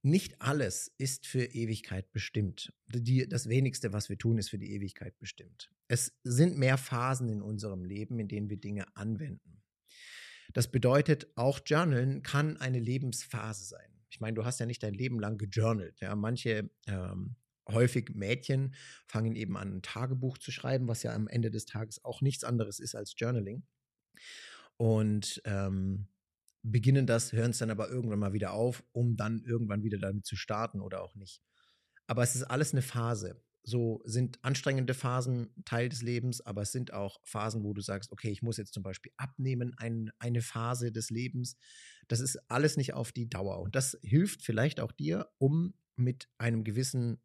nicht 0.05 0.41
alles 0.43 0.93
ist 0.99 1.27
für 1.27 1.45
Ewigkeit 1.45 2.13
bestimmt. 2.13 2.73
Die, 2.87 3.27
das 3.29 3.49
wenigste, 3.49 3.93
was 3.93 4.09
wir 4.09 4.19
tun, 4.19 4.39
ist 4.39 4.51
für 4.51 4.59
die 4.59 4.73
Ewigkeit 4.73 5.19
bestimmt. 5.19 5.71
Es 5.89 6.19
sind 6.25 6.59
mehr 6.59 6.77
Phasen 6.77 7.29
in 7.29 7.43
unserem 7.43 7.85
Leben, 7.85 8.19
in 8.19 8.29
denen 8.29 8.51
wir 8.51 8.59
Dinge 8.59 8.85
anwenden. 8.97 9.63
Das 10.53 10.71
bedeutet, 10.71 11.27
auch 11.37 11.61
Journalen 11.65 12.23
kann 12.23 12.59
eine 12.59 12.79
Lebensphase 12.79 13.65
sein. 13.65 13.89
Ich 14.11 14.21
meine, 14.21 14.35
du 14.35 14.45
hast 14.45 14.61
ja 14.61 14.67
nicht 14.67 14.83
dein 14.83 14.95
Leben 14.95 15.19
lang 15.19 15.39
gejournalt. 15.39 15.99
Ja, 16.01 16.15
manche 16.15 16.71
ähm, 16.87 17.37
häufig 17.69 18.11
Mädchen 18.15 18.75
fangen 19.07 19.35
eben 19.35 19.57
an, 19.57 19.77
ein 19.77 19.83
Tagebuch 19.83 20.39
zu 20.39 20.53
schreiben, 20.53 20.87
was 20.87 21.03
ja 21.03 21.15
am 21.15 21.29
Ende 21.29 21.51
des 21.51 21.65
Tages 21.65 22.05
auch 22.05 22.21
nichts 22.21 22.45
anderes 22.45 22.79
ist 22.79 22.95
als 22.95 23.15
Journaling. 23.17 23.65
Und 24.77 25.43
ähm, 25.45 26.09
beginnen 26.65 27.07
das, 27.07 27.33
hören 27.33 27.51
es 27.51 27.59
dann 27.59 27.71
aber 27.71 27.89
irgendwann 27.91 28.19
mal 28.19 28.33
wieder 28.33 28.53
auf, 28.53 28.83
um 28.93 29.17
dann 29.17 29.43
irgendwann 29.45 29.85
wieder 29.85 29.99
damit 29.99 30.27
zu 30.27 30.35
starten 30.35 30.81
oder 30.81 31.03
auch 31.03 31.15
nicht. 31.15 31.43
Aber 32.07 32.23
es 32.23 32.35
ist 32.35 32.45
alles 32.45 32.73
eine 32.73 32.83
Phase. 32.83 33.43
So 33.63 34.03
sind 34.05 34.43
anstrengende 34.45 34.93
Phasen 34.93 35.55
Teil 35.65 35.89
des 35.89 36.03
Lebens, 36.03 36.41
aber 36.41 36.63
es 36.63 36.73
sind 36.73 36.93
auch 36.93 37.21
Phasen, 37.25 37.65
wo 37.65 37.73
du 37.73 37.81
sagst, 37.81 38.13
okay, 38.13 38.31
ich 38.31 38.43
muss 38.43 38.57
jetzt 38.57 38.75
zum 38.75 38.83
Beispiel 38.83 39.13
abnehmen, 39.17 39.75
ein, 39.77 40.11
eine 40.19 40.43
Phase 40.43 40.91
des 40.91 41.11
Lebens. 41.11 41.57
Das 42.09 42.21
ist 42.21 42.39
alles 42.51 42.77
nicht 42.77 42.95
auf 42.95 43.13
die 43.13 43.29
Dauer. 43.29 43.61
Und 43.61 43.75
das 43.75 43.99
hilft 44.03 44.43
vielleicht 44.43 44.81
auch 44.81 44.93
dir, 44.93 45.31
um 45.39 45.75
mit 45.97 46.29
einem 46.39 46.65
gewissen 46.65 47.23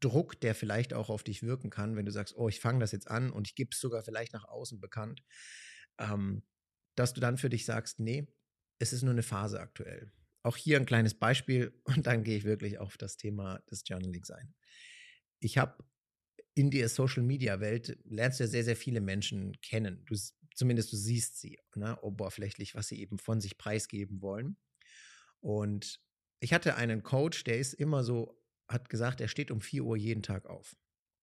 Druck, 0.00 0.40
der 0.40 0.54
vielleicht 0.54 0.94
auch 0.94 1.10
auf 1.10 1.22
dich 1.22 1.42
wirken 1.42 1.70
kann, 1.70 1.94
wenn 1.94 2.06
du 2.06 2.12
sagst, 2.12 2.36
oh, 2.36 2.48
ich 2.48 2.60
fange 2.60 2.80
das 2.80 2.92
jetzt 2.92 3.08
an 3.08 3.30
und 3.30 3.46
ich 3.46 3.54
gebe 3.54 3.70
es 3.72 3.80
sogar 3.80 4.02
vielleicht 4.02 4.32
nach 4.32 4.44
außen 4.44 4.80
bekannt, 4.80 5.22
ähm, 5.98 6.42
dass 6.96 7.14
du 7.14 7.20
dann 7.20 7.36
für 7.36 7.48
dich 7.48 7.64
sagst, 7.64 8.00
nee, 8.00 8.26
es 8.78 8.92
ist 8.92 9.02
nur 9.02 9.12
eine 9.12 9.22
Phase 9.22 9.60
aktuell. 9.60 10.12
Auch 10.42 10.56
hier 10.56 10.76
ein 10.76 10.86
kleines 10.86 11.14
Beispiel 11.14 11.72
und 11.84 12.06
dann 12.06 12.24
gehe 12.24 12.36
ich 12.36 12.44
wirklich 12.44 12.78
auf 12.78 12.96
das 12.96 13.16
Thema 13.16 13.58
des 13.70 13.82
Journalings 13.86 14.30
ein. 14.30 14.54
Ich 15.40 15.58
habe 15.58 15.84
in 16.54 16.70
der 16.70 16.88
Social 16.88 17.22
Media 17.22 17.60
Welt 17.60 17.98
lernst 18.04 18.40
du 18.40 18.44
ja 18.44 18.48
sehr, 18.48 18.64
sehr 18.64 18.76
viele 18.76 19.00
Menschen 19.00 19.60
kennen. 19.60 20.04
Du, 20.06 20.16
zumindest 20.54 20.90
du 20.92 20.96
siehst 20.96 21.38
sie, 21.38 21.58
ne, 21.74 22.00
oberflächlich, 22.00 22.74
was 22.74 22.88
sie 22.88 22.98
eben 23.00 23.18
von 23.18 23.42
sich 23.42 23.58
preisgeben 23.58 24.22
wollen. 24.22 24.56
Und 25.40 26.00
ich 26.40 26.54
hatte 26.54 26.76
einen 26.76 27.02
Coach, 27.02 27.44
der 27.44 27.58
ist 27.58 27.74
immer 27.74 28.04
so, 28.04 28.42
hat 28.68 28.88
gesagt, 28.88 29.20
er 29.20 29.28
steht 29.28 29.50
um 29.50 29.60
4 29.60 29.84
Uhr 29.84 29.96
jeden 29.96 30.22
Tag 30.22 30.46
auf. 30.46 30.76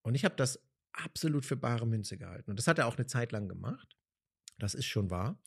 Und 0.03 0.13
ich 0.13 0.24
habe 0.24 0.36
das 0.36 0.60
absolut 0.93 1.45
für 1.45 1.57
bare 1.57 1.88
Münze 1.88 2.17
gehalten. 2.17 2.51
Und 2.51 2.60
das 2.60 2.67
hat 2.67 2.77
er 2.77 2.88
auch 2.88 2.98
eine 2.98 3.07
Zeit 3.07 3.31
lang 3.31 3.50
gemacht. 3.50 3.98
Das 4.60 4.75
ist 4.75 4.86
schon 4.86 5.10
wahr. 5.10 5.41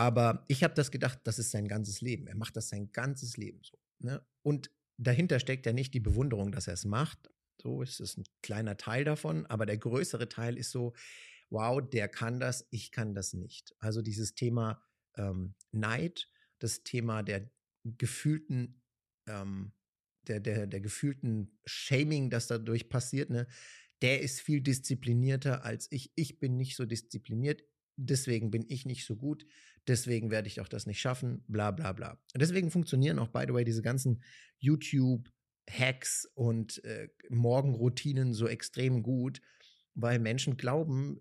Aber 0.00 0.46
ich 0.48 0.64
habe 0.64 0.72
das 0.72 0.90
gedacht, 0.90 1.20
das 1.24 1.38
ist 1.38 1.50
sein 1.50 1.68
ganzes 1.68 2.00
Leben. 2.00 2.26
Er 2.26 2.34
macht 2.34 2.56
das 2.56 2.70
sein 2.70 2.90
ganzes 2.90 3.36
Leben 3.36 3.60
so. 3.62 3.78
Ne? 3.98 4.24
Und 4.40 4.70
dahinter 4.96 5.38
steckt 5.38 5.66
ja 5.66 5.74
nicht 5.74 5.92
die 5.92 6.00
Bewunderung, 6.00 6.52
dass 6.52 6.68
er 6.68 6.72
es 6.72 6.86
macht. 6.86 7.30
So 7.60 7.82
ist 7.82 8.00
es 8.00 8.16
ein 8.16 8.24
kleiner 8.40 8.78
Teil 8.78 9.04
davon. 9.04 9.44
Aber 9.44 9.66
der 9.66 9.76
größere 9.76 10.30
Teil 10.30 10.56
ist 10.56 10.70
so, 10.70 10.94
wow, 11.50 11.86
der 11.86 12.08
kann 12.08 12.40
das, 12.40 12.66
ich 12.70 12.92
kann 12.92 13.14
das 13.14 13.34
nicht. 13.34 13.74
Also 13.78 14.00
dieses 14.00 14.34
Thema 14.34 14.82
ähm, 15.16 15.54
Neid, 15.70 16.30
das 16.60 16.82
Thema 16.82 17.22
der 17.22 17.50
gefühlten, 17.84 18.80
ähm, 19.28 19.72
der, 20.28 20.40
der, 20.40 20.66
der 20.66 20.80
gefühlten 20.80 21.58
Shaming, 21.66 22.30
das 22.30 22.46
dadurch 22.46 22.88
passiert, 22.88 23.28
ne? 23.28 23.46
der 24.00 24.22
ist 24.22 24.40
viel 24.40 24.62
disziplinierter 24.62 25.62
als 25.62 25.88
ich. 25.92 26.10
Ich 26.14 26.38
bin 26.38 26.56
nicht 26.56 26.74
so 26.74 26.86
diszipliniert. 26.86 27.62
Deswegen 27.98 28.50
bin 28.50 28.64
ich 28.66 28.86
nicht 28.86 29.04
so 29.04 29.14
gut. 29.14 29.44
Deswegen 29.86 30.30
werde 30.30 30.48
ich 30.48 30.60
auch 30.60 30.68
das 30.68 30.86
nicht 30.86 31.00
schaffen. 31.00 31.44
Bla, 31.48 31.70
bla, 31.70 31.92
bla. 31.92 32.20
Deswegen 32.34 32.70
funktionieren 32.70 33.18
auch, 33.18 33.28
by 33.28 33.44
the 33.46 33.54
way, 33.54 33.64
diese 33.64 33.82
ganzen 33.82 34.22
YouTube-Hacks 34.58 36.30
und 36.34 36.84
äh, 36.84 37.08
Morgenroutinen 37.28 38.34
so 38.34 38.46
extrem 38.46 39.02
gut, 39.02 39.40
weil 39.94 40.18
Menschen 40.18 40.56
glauben, 40.56 41.20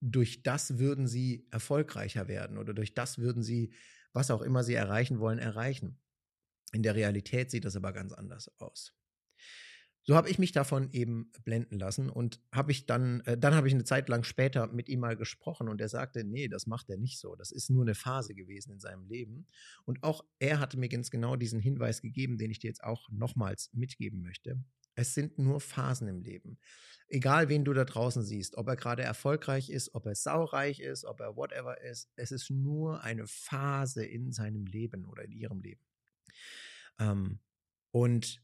durch 0.00 0.42
das 0.42 0.78
würden 0.78 1.06
sie 1.06 1.46
erfolgreicher 1.50 2.28
werden 2.28 2.58
oder 2.58 2.74
durch 2.74 2.94
das 2.94 3.18
würden 3.18 3.42
sie, 3.42 3.72
was 4.12 4.30
auch 4.30 4.42
immer 4.42 4.62
sie 4.62 4.74
erreichen 4.74 5.18
wollen, 5.18 5.38
erreichen. 5.38 5.98
In 6.72 6.82
der 6.82 6.94
Realität 6.94 7.50
sieht 7.50 7.64
das 7.64 7.76
aber 7.76 7.92
ganz 7.92 8.12
anders 8.12 8.50
aus. 8.58 8.94
So 10.06 10.14
habe 10.14 10.28
ich 10.28 10.38
mich 10.38 10.52
davon 10.52 10.90
eben 10.92 11.32
blenden 11.44 11.78
lassen 11.78 12.10
und 12.10 12.38
habe 12.52 12.72
ich 12.72 12.84
dann, 12.84 13.20
äh, 13.22 13.38
dann 13.38 13.54
habe 13.54 13.68
ich 13.68 13.74
eine 13.74 13.84
Zeit 13.84 14.10
lang 14.10 14.22
später 14.22 14.66
mit 14.66 14.90
ihm 14.90 15.00
mal 15.00 15.16
gesprochen 15.16 15.66
und 15.66 15.80
er 15.80 15.88
sagte, 15.88 16.24
nee, 16.24 16.46
das 16.48 16.66
macht 16.66 16.90
er 16.90 16.98
nicht 16.98 17.18
so. 17.18 17.34
Das 17.36 17.50
ist 17.50 17.70
nur 17.70 17.82
eine 17.82 17.94
Phase 17.94 18.34
gewesen 18.34 18.72
in 18.72 18.80
seinem 18.80 19.06
Leben. 19.06 19.46
Und 19.86 20.02
auch 20.02 20.22
er 20.38 20.60
hatte 20.60 20.78
mir 20.78 20.90
ganz 20.90 21.10
genau 21.10 21.36
diesen 21.36 21.58
Hinweis 21.58 22.02
gegeben, 22.02 22.36
den 22.36 22.50
ich 22.50 22.58
dir 22.58 22.68
jetzt 22.68 22.84
auch 22.84 23.08
nochmals 23.10 23.70
mitgeben 23.72 24.20
möchte. 24.20 24.62
Es 24.94 25.14
sind 25.14 25.38
nur 25.38 25.58
Phasen 25.60 26.06
im 26.06 26.20
Leben. 26.20 26.58
Egal, 27.08 27.48
wen 27.48 27.64
du 27.64 27.72
da 27.72 27.84
draußen 27.84 28.22
siehst, 28.22 28.56
ob 28.56 28.68
er 28.68 28.76
gerade 28.76 29.02
erfolgreich 29.02 29.70
ist, 29.70 29.94
ob 29.94 30.04
er 30.04 30.14
saureich 30.14 30.80
ist, 30.80 31.06
ob 31.06 31.20
er 31.20 31.34
whatever 31.36 31.80
ist, 31.80 32.10
es 32.16 32.30
ist 32.30 32.50
nur 32.50 33.02
eine 33.02 33.26
Phase 33.26 34.04
in 34.04 34.32
seinem 34.32 34.66
Leben 34.66 35.06
oder 35.06 35.24
in 35.24 35.32
ihrem 35.32 35.60
Leben. 35.60 35.82
Ähm, 36.98 37.40
und 37.90 38.43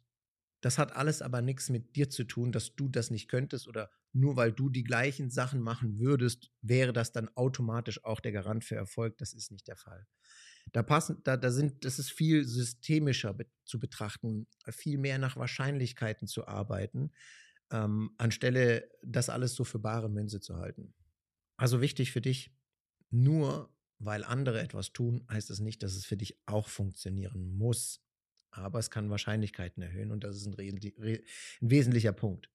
das 0.61 0.79
hat 0.79 0.95
alles 0.95 1.23
aber 1.23 1.41
nichts 1.41 1.71
mit 1.71 1.97
dir 1.97 2.11
zu 2.11 2.25
tun, 2.25 2.53
dass 2.53 2.77
du 2.77 2.89
das 2.89 3.11
nicht 3.11 3.29
könntest 3.29 3.67
oder 3.67 3.91
nur 4.13 4.37
weil 4.37 4.53
du 4.53 4.69
die 4.69 4.85
gleichen 4.85 5.31
Sachen 5.31 5.61
machen 5.61 5.99
würdest, 5.99 6.51
wäre 6.61 6.93
das 6.93 7.13
dann 7.13 7.29
automatisch 7.37 8.05
auch 8.05 8.21
der 8.21 8.33
Garant 8.33 8.65
für 8.65 8.75
Erfolg. 8.75 9.17
Das 9.19 9.33
ist 9.33 9.51
nicht 9.51 9.69
der 9.69 9.77
Fall. 9.77 10.07
Da 10.73 10.83
passen, 10.83 11.23
da, 11.25 11.37
da 11.37 11.51
sind, 11.51 11.85
das 11.85 11.99
ist 11.99 12.11
viel 12.11 12.45
systemischer 12.45 13.35
be 13.35 13.47
zu 13.65 13.81
betrachten, 13.81 14.47
viel 14.69 14.99
mehr 14.99 15.19
nach 15.19 15.37
Wahrscheinlichkeiten 15.37 16.27
zu 16.27 16.47
arbeiten, 16.47 17.13
ähm, 17.71 18.11
anstelle 18.19 18.91
das 19.03 19.29
alles 19.29 19.55
so 19.55 19.65
für 19.65 19.79
bare 19.79 20.11
Münze 20.11 20.41
zu 20.41 20.57
halten. 20.57 20.93
Also 21.57 21.81
wichtig 21.81 22.11
für 22.11 22.21
dich, 22.21 22.53
nur 23.11 23.73
weil 23.99 24.25
andere 24.25 24.61
etwas 24.61 24.93
tun, 24.93 25.25
heißt 25.31 25.51
das 25.51 25.61
nicht, 25.61 25.83
dass 25.83 25.95
es 25.95 26.05
für 26.05 26.17
dich 26.17 26.41
auch 26.47 26.69
funktionieren 26.69 27.57
muss 27.57 28.03
aber 28.51 28.79
es 28.79 28.91
kann 28.91 29.11
Wahrscheinlichkeiten 29.11 29.83
erhöhen 29.83 30.11
und 30.11 30.25
das 30.25 30.37
ist 30.37 30.47
ein, 30.47 30.59
ein 30.59 31.19
wesentlicher 31.61 32.13
Punkt. 32.13 32.51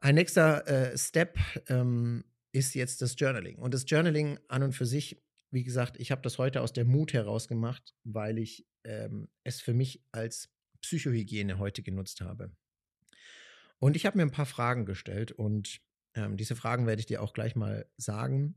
Ein 0.00 0.16
nächster 0.16 0.66
äh, 0.66 0.98
Step 0.98 1.38
ähm, 1.68 2.24
ist 2.52 2.74
jetzt 2.74 3.00
das 3.02 3.16
Journaling. 3.18 3.56
Und 3.56 3.74
das 3.74 3.84
Journaling 3.88 4.38
an 4.48 4.62
und 4.62 4.72
für 4.72 4.86
sich, 4.86 5.22
wie 5.50 5.64
gesagt, 5.64 5.98
ich 5.98 6.10
habe 6.10 6.22
das 6.22 6.38
heute 6.38 6.60
aus 6.60 6.72
der 6.72 6.84
Mut 6.84 7.12
heraus 7.12 7.48
gemacht, 7.48 7.94
weil 8.04 8.38
ich 8.38 8.66
ähm, 8.84 9.28
es 9.44 9.60
für 9.60 9.74
mich 9.74 10.04
als 10.12 10.50
Psychohygiene 10.82 11.58
heute 11.58 11.82
genutzt 11.82 12.20
habe. 12.20 12.54
Und 13.78 13.96
ich 13.96 14.06
habe 14.06 14.18
mir 14.18 14.22
ein 14.22 14.30
paar 14.30 14.46
Fragen 14.46 14.86
gestellt 14.86 15.32
und 15.32 15.80
ähm, 16.14 16.36
diese 16.36 16.54
Fragen 16.54 16.86
werde 16.86 17.00
ich 17.00 17.06
dir 17.06 17.22
auch 17.22 17.32
gleich 17.32 17.56
mal 17.56 17.90
sagen, 17.96 18.54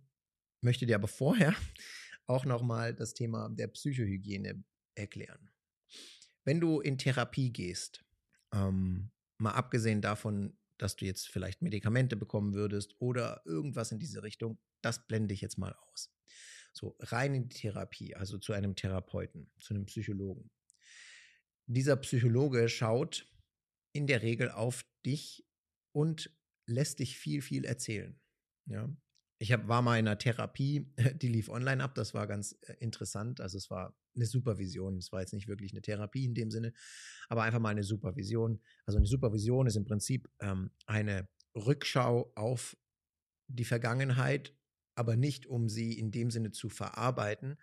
möchte 0.61 0.85
dir 0.85 0.95
aber 0.95 1.07
vorher 1.07 1.55
auch 2.27 2.45
nochmal 2.45 2.93
das 2.93 3.13
Thema 3.13 3.49
der 3.49 3.67
Psychohygiene 3.67 4.63
erklären. 4.95 5.49
Wenn 6.47 6.61
du 6.61 6.79
in 6.79 6.97
Therapie 6.97 7.51
gehst, 7.51 8.05
ähm, 8.53 9.11
mal 9.37 9.51
abgesehen 9.51 10.01
davon, 10.01 10.57
dass 10.77 10.95
du 10.95 11.03
jetzt 11.03 11.27
vielleicht 11.27 11.61
Medikamente 11.61 12.15
bekommen 12.15 12.53
würdest 12.53 12.95
oder 12.99 13.41
irgendwas 13.43 13.91
in 13.91 13.99
diese 13.99 14.23
Richtung, 14.23 14.57
das 14.81 15.07
blende 15.07 15.33
ich 15.33 15.41
jetzt 15.41 15.57
mal 15.57 15.73
aus. 15.73 16.09
So, 16.71 16.95
rein 17.01 17.33
in 17.33 17.49
die 17.49 17.57
Therapie, 17.57 18.15
also 18.15 18.37
zu 18.37 18.53
einem 18.53 18.77
Therapeuten, 18.77 19.51
zu 19.59 19.73
einem 19.73 19.87
Psychologen. 19.87 20.49
Dieser 21.65 21.97
Psychologe 21.97 22.69
schaut 22.69 23.29
in 23.91 24.07
der 24.07 24.21
Regel 24.21 24.49
auf 24.49 24.85
dich 25.05 25.45
und 25.91 26.33
lässt 26.65 26.99
dich 26.99 27.17
viel, 27.17 27.41
viel 27.41 27.65
erzählen. 27.65 28.17
Ja, 28.67 28.89
ich 29.39 29.51
hab, 29.51 29.67
war 29.67 29.81
mal 29.81 29.99
in 29.99 30.07
einer 30.07 30.17
Therapie, 30.17 30.93
die 31.21 31.27
lief 31.27 31.49
online 31.49 31.83
ab, 31.83 31.93
das 31.95 32.13
war 32.13 32.25
ganz 32.25 32.53
äh, 32.61 32.75
interessant. 32.79 33.41
Also 33.41 33.57
es 33.57 33.69
war 33.69 33.97
eine 34.17 34.25
Supervision, 34.25 34.97
es 34.97 35.11
war 35.11 35.21
jetzt 35.21 35.33
nicht 35.33 35.47
wirklich 35.47 35.71
eine 35.71 35.81
Therapie 35.81 36.25
in 36.25 36.33
dem 36.33 36.51
Sinne, 36.51 36.73
aber 37.29 37.43
einfach 37.43 37.59
mal 37.59 37.69
eine 37.69 37.83
Supervision. 37.83 38.59
Also 38.85 38.97
eine 38.97 39.07
Supervision 39.07 39.67
ist 39.67 39.77
im 39.77 39.85
Prinzip 39.85 40.29
ähm, 40.39 40.71
eine 40.85 41.29
Rückschau 41.55 42.31
auf 42.35 42.77
die 43.47 43.65
Vergangenheit, 43.65 44.53
aber 44.95 45.15
nicht 45.15 45.47
um 45.47 45.69
sie 45.69 45.97
in 45.97 46.11
dem 46.11 46.31
Sinne 46.31 46.51
zu 46.51 46.69
verarbeiten, 46.69 47.57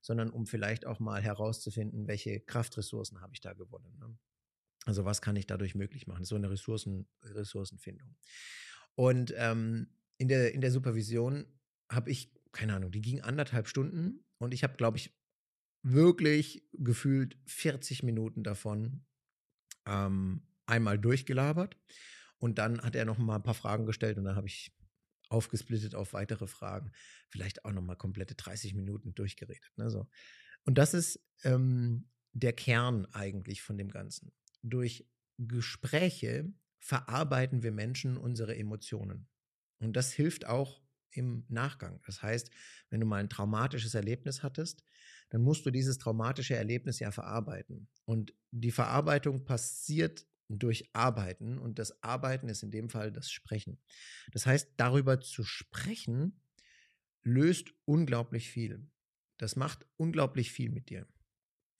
sondern 0.00 0.30
um 0.30 0.46
vielleicht 0.46 0.86
auch 0.86 1.00
mal 1.00 1.22
herauszufinden, 1.22 2.06
welche 2.08 2.40
Kraftressourcen 2.40 3.20
habe 3.20 3.34
ich 3.34 3.40
da 3.40 3.52
gewonnen. 3.52 3.96
Ne? 3.98 4.18
Also 4.84 5.04
was 5.04 5.20
kann 5.20 5.36
ich 5.36 5.46
dadurch 5.46 5.74
möglich 5.74 6.06
machen? 6.06 6.24
So 6.24 6.36
eine 6.36 6.50
Ressourcen, 6.50 7.08
Ressourcenfindung. 7.22 8.16
Und 8.94 9.34
ähm, 9.36 9.88
in 10.16 10.28
der, 10.28 10.54
in 10.54 10.60
der 10.60 10.72
Supervision 10.72 11.46
habe 11.90 12.10
ich, 12.10 12.32
keine 12.52 12.74
Ahnung, 12.74 12.90
die 12.90 13.00
ging 13.00 13.20
anderthalb 13.20 13.68
Stunden 13.68 14.24
und 14.38 14.54
ich 14.54 14.62
habe, 14.62 14.76
glaube 14.76 14.98
ich, 14.98 15.17
wirklich 15.82 16.64
gefühlt 16.72 17.36
40 17.46 18.02
Minuten 18.02 18.42
davon 18.42 19.04
ähm, 19.86 20.42
einmal 20.66 20.98
durchgelabert. 20.98 21.76
Und 22.38 22.58
dann 22.58 22.80
hat 22.82 22.94
er 22.94 23.04
noch 23.04 23.18
mal 23.18 23.36
ein 23.36 23.42
paar 23.42 23.54
Fragen 23.54 23.86
gestellt 23.86 24.16
und 24.18 24.24
dann 24.24 24.36
habe 24.36 24.46
ich 24.46 24.76
aufgesplittet 25.28 25.94
auf 25.94 26.12
weitere 26.12 26.46
Fragen. 26.46 26.92
Vielleicht 27.28 27.64
auch 27.64 27.72
noch 27.72 27.82
mal 27.82 27.96
komplette 27.96 28.34
30 28.34 28.74
Minuten 28.74 29.14
durchgeredet. 29.14 29.72
Ne, 29.76 29.90
so. 29.90 30.08
Und 30.64 30.78
das 30.78 30.94
ist 30.94 31.20
ähm, 31.42 32.08
der 32.32 32.52
Kern 32.52 33.06
eigentlich 33.12 33.62
von 33.62 33.76
dem 33.76 33.90
Ganzen. 33.90 34.32
Durch 34.62 35.06
Gespräche 35.38 36.52
verarbeiten 36.78 37.62
wir 37.62 37.72
Menschen 37.72 38.16
unsere 38.16 38.56
Emotionen. 38.56 39.28
Und 39.80 39.94
das 39.94 40.12
hilft 40.12 40.46
auch 40.46 40.82
im 41.10 41.44
Nachgang. 41.48 42.00
Das 42.06 42.22
heißt, 42.22 42.50
wenn 42.90 43.00
du 43.00 43.06
mal 43.06 43.16
ein 43.16 43.30
traumatisches 43.30 43.94
Erlebnis 43.94 44.42
hattest, 44.42 44.84
dann 45.30 45.42
musst 45.42 45.66
du 45.66 45.70
dieses 45.70 45.98
traumatische 45.98 46.56
Erlebnis 46.56 46.98
ja 46.98 47.10
verarbeiten. 47.10 47.88
Und 48.04 48.34
die 48.50 48.70
Verarbeitung 48.70 49.44
passiert 49.44 50.26
durch 50.48 50.88
Arbeiten 50.94 51.58
und 51.58 51.78
das 51.78 52.02
Arbeiten 52.02 52.48
ist 52.48 52.62
in 52.62 52.70
dem 52.70 52.88
Fall 52.88 53.12
das 53.12 53.30
Sprechen. 53.30 53.78
Das 54.32 54.46
heißt, 54.46 54.72
darüber 54.78 55.20
zu 55.20 55.44
sprechen 55.44 56.40
löst 57.22 57.74
unglaublich 57.84 58.50
viel. 58.50 58.88
Das 59.36 59.56
macht 59.56 59.86
unglaublich 59.96 60.50
viel 60.50 60.70
mit 60.70 60.88
dir. 60.88 61.06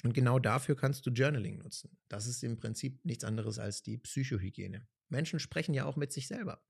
Und 0.05 0.13
genau 0.13 0.39
dafür 0.39 0.77
kannst 0.77 1.07
du 1.07 1.11
Journaling 1.11 1.59
nutzen. 1.59 1.99
Das 2.09 2.27
ist 2.27 2.45
im 2.45 2.59
Prinzip 2.59 3.05
nichts 3.05 3.25
anderes 3.25 3.59
als 3.59 3.83
die 3.83 3.99
Psychohygiene. 3.99 4.87
Menschen 5.09 5.41
sprechen 5.41 5.75
ja 5.75 5.87
auch 5.87 5.97
mit 5.97 6.13
sich 6.13 6.29
selber. 6.29 6.63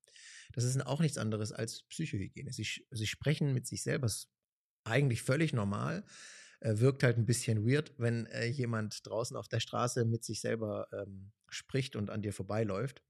Das 0.53 0.65
ist 0.65 0.81
auch 0.87 1.01
nichts 1.01 1.19
anderes 1.19 1.53
als 1.53 1.83
Psychohygiene. 1.89 2.53
Sie, 2.53 2.67
sie 2.91 3.07
sprechen 3.07 3.53
mit 3.53 3.67
sich 3.67 3.83
selber. 3.83 4.07
Das 4.07 4.17
ist 4.17 4.33
eigentlich 4.85 5.23
völlig 5.23 5.53
normal. 5.53 6.07
Äh, 6.61 6.79
wirkt 6.79 7.05
halt 7.05 7.19
ein 7.19 7.27
bisschen 7.27 7.69
weird, 7.69 7.93
wenn 7.99 8.27
äh, 8.27 8.47
jemand 8.47 9.07
draußen 9.07 9.37
auf 9.37 9.49
der 9.49 9.61
Straße 9.61 10.05
mit 10.05 10.25
sich 10.25 10.41
selber 10.41 10.89
ähm, 10.93 11.31
spricht 11.49 11.95
und 11.95 12.11
an 12.11 12.23
dir 12.23 12.33
vorbeiläuft. 12.33 13.03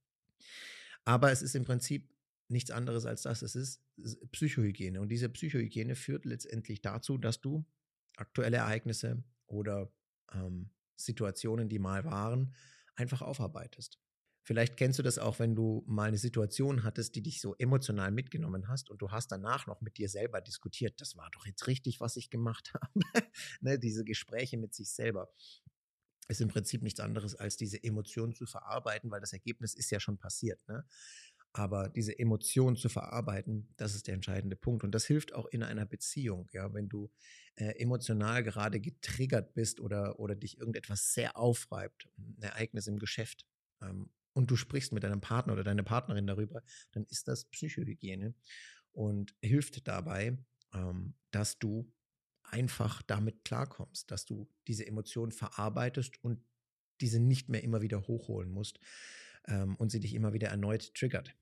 Aber 1.04 1.32
es 1.32 1.40
ist 1.40 1.54
im 1.54 1.64
Prinzip 1.64 2.12
nichts 2.48 2.70
anderes 2.70 3.06
als 3.06 3.22
das. 3.22 3.40
Es 3.42 3.54
ist 3.54 3.82
Psychohygiene. 4.32 5.00
Und 5.00 5.08
diese 5.08 5.28
Psychohygiene 5.28 5.94
führt 5.94 6.24
letztendlich 6.24 6.82
dazu, 6.82 7.16
dass 7.16 7.40
du 7.40 7.64
aktuelle 8.16 8.58
Ereignisse 8.58 9.22
oder 9.46 9.90
ähm, 10.32 10.70
Situationen, 10.96 11.68
die 11.68 11.78
mal 11.78 12.04
waren, 12.04 12.54
einfach 12.96 13.22
aufarbeitest. 13.22 13.98
Vielleicht 14.48 14.78
kennst 14.78 14.98
du 14.98 15.02
das 15.02 15.18
auch, 15.18 15.40
wenn 15.40 15.54
du 15.54 15.84
mal 15.86 16.08
eine 16.08 16.16
Situation 16.16 16.82
hattest, 16.82 17.14
die 17.14 17.20
dich 17.20 17.42
so 17.42 17.54
emotional 17.56 18.10
mitgenommen 18.10 18.66
hast 18.66 18.88
und 18.88 19.02
du 19.02 19.10
hast 19.10 19.30
danach 19.30 19.66
noch 19.66 19.82
mit 19.82 19.98
dir 19.98 20.08
selber 20.08 20.40
diskutiert. 20.40 21.02
Das 21.02 21.18
war 21.18 21.28
doch 21.32 21.44
jetzt 21.44 21.66
richtig, 21.66 22.00
was 22.00 22.16
ich 22.16 22.30
gemacht 22.30 22.72
habe. 23.14 23.28
ne, 23.60 23.78
diese 23.78 24.04
Gespräche 24.04 24.56
mit 24.56 24.72
sich 24.72 24.90
selber 24.90 25.30
ist 26.28 26.40
im 26.40 26.48
Prinzip 26.48 26.80
nichts 26.80 26.98
anderes, 26.98 27.34
als 27.34 27.58
diese 27.58 27.84
Emotionen 27.84 28.34
zu 28.34 28.46
verarbeiten, 28.46 29.10
weil 29.10 29.20
das 29.20 29.34
Ergebnis 29.34 29.74
ist 29.74 29.90
ja 29.90 30.00
schon 30.00 30.16
passiert. 30.16 30.66
Ne? 30.66 30.82
Aber 31.52 31.90
diese 31.90 32.18
Emotionen 32.18 32.76
zu 32.76 32.88
verarbeiten, 32.88 33.74
das 33.76 33.94
ist 33.94 34.06
der 34.06 34.14
entscheidende 34.14 34.56
Punkt. 34.56 34.82
Und 34.82 34.92
das 34.92 35.04
hilft 35.04 35.34
auch 35.34 35.44
in 35.50 35.62
einer 35.62 35.84
Beziehung. 35.84 36.48
Ja, 36.54 36.72
wenn 36.72 36.88
du 36.88 37.10
äh, 37.56 37.78
emotional 37.78 38.42
gerade 38.42 38.80
getriggert 38.80 39.52
bist 39.52 39.78
oder, 39.78 40.18
oder 40.18 40.34
dich 40.34 40.56
irgendetwas 40.56 41.12
sehr 41.12 41.36
aufreibt, 41.36 42.08
ein 42.16 42.40
Ereignis 42.40 42.86
im 42.86 42.98
Geschäft 42.98 43.44
ähm, 43.82 44.08
und 44.38 44.52
du 44.52 44.54
sprichst 44.54 44.92
mit 44.92 45.02
deinem 45.02 45.20
Partner 45.20 45.54
oder 45.54 45.64
deiner 45.64 45.82
Partnerin 45.82 46.28
darüber, 46.28 46.62
dann 46.92 47.04
ist 47.06 47.26
das 47.26 47.46
Psychohygiene 47.46 48.36
und 48.92 49.34
hilft 49.42 49.88
dabei, 49.88 50.38
ähm, 50.72 51.14
dass 51.32 51.58
du 51.58 51.92
einfach 52.44 53.02
damit 53.02 53.44
klarkommst, 53.44 54.12
dass 54.12 54.26
du 54.26 54.48
diese 54.68 54.86
Emotionen 54.86 55.32
verarbeitest 55.32 56.22
und 56.22 56.40
diese 57.00 57.18
nicht 57.18 57.48
mehr 57.48 57.64
immer 57.64 57.82
wieder 57.82 58.06
hochholen 58.06 58.52
musst 58.52 58.78
ähm, 59.48 59.74
und 59.74 59.90
sie 59.90 59.98
dich 59.98 60.14
immer 60.14 60.32
wieder 60.32 60.50
erneut 60.50 60.94
triggert. 60.94 61.34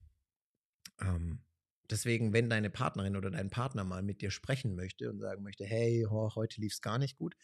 Ähm, 0.98 1.44
deswegen, 1.90 2.32
wenn 2.32 2.48
deine 2.48 2.70
Partnerin 2.70 3.14
oder 3.14 3.30
dein 3.30 3.50
Partner 3.50 3.84
mal 3.84 4.02
mit 4.02 4.22
dir 4.22 4.30
sprechen 4.30 4.74
möchte 4.74 5.10
und 5.10 5.20
sagen 5.20 5.42
möchte, 5.42 5.66
hey, 5.66 6.06
oh, 6.06 6.34
heute 6.34 6.62
lief 6.62 6.72
es 6.72 6.80
gar 6.80 6.96
nicht 6.96 7.18
gut, 7.18 7.36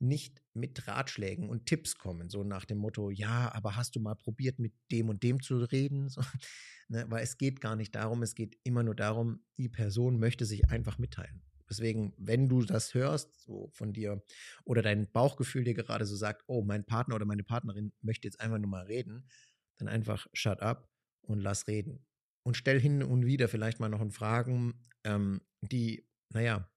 nicht 0.00 0.42
mit 0.54 0.86
Ratschlägen 0.86 1.48
und 1.48 1.66
Tipps 1.66 1.98
kommen, 1.98 2.30
so 2.30 2.44
nach 2.44 2.64
dem 2.64 2.78
Motto, 2.78 3.10
ja, 3.10 3.52
aber 3.52 3.76
hast 3.76 3.96
du 3.96 4.00
mal 4.00 4.14
probiert, 4.14 4.58
mit 4.58 4.72
dem 4.90 5.08
und 5.08 5.22
dem 5.22 5.42
zu 5.42 5.58
reden? 5.58 6.08
So, 6.08 6.20
ne, 6.88 7.04
weil 7.08 7.22
es 7.22 7.38
geht 7.38 7.60
gar 7.60 7.76
nicht 7.76 7.94
darum, 7.94 8.22
es 8.22 8.34
geht 8.34 8.58
immer 8.62 8.82
nur 8.82 8.94
darum, 8.94 9.44
die 9.56 9.68
Person 9.68 10.18
möchte 10.18 10.44
sich 10.44 10.70
einfach 10.70 10.98
mitteilen. 10.98 11.42
Deswegen, 11.68 12.14
wenn 12.16 12.48
du 12.48 12.62
das 12.62 12.94
hörst, 12.94 13.40
so 13.42 13.68
von 13.72 13.92
dir, 13.92 14.22
oder 14.64 14.82
dein 14.82 15.10
Bauchgefühl 15.10 15.64
dir 15.64 15.74
gerade 15.74 16.06
so 16.06 16.16
sagt, 16.16 16.44
oh, 16.46 16.62
mein 16.62 16.84
Partner 16.84 17.14
oder 17.14 17.26
meine 17.26 17.44
Partnerin 17.44 17.92
möchte 18.00 18.26
jetzt 18.26 18.40
einfach 18.40 18.58
nur 18.58 18.70
mal 18.70 18.86
reden, 18.86 19.28
dann 19.76 19.88
einfach 19.88 20.26
shut 20.32 20.60
up 20.60 20.90
und 21.22 21.40
lass 21.40 21.68
reden. 21.68 22.06
Und 22.42 22.56
stell 22.56 22.80
hin 22.80 23.02
und 23.02 23.26
wieder 23.26 23.48
vielleicht 23.48 23.80
mal 23.80 23.90
noch 23.90 24.10
Fragen, 24.12 24.80
ähm, 25.04 25.42
die, 25.60 26.08
naja, 26.30 26.70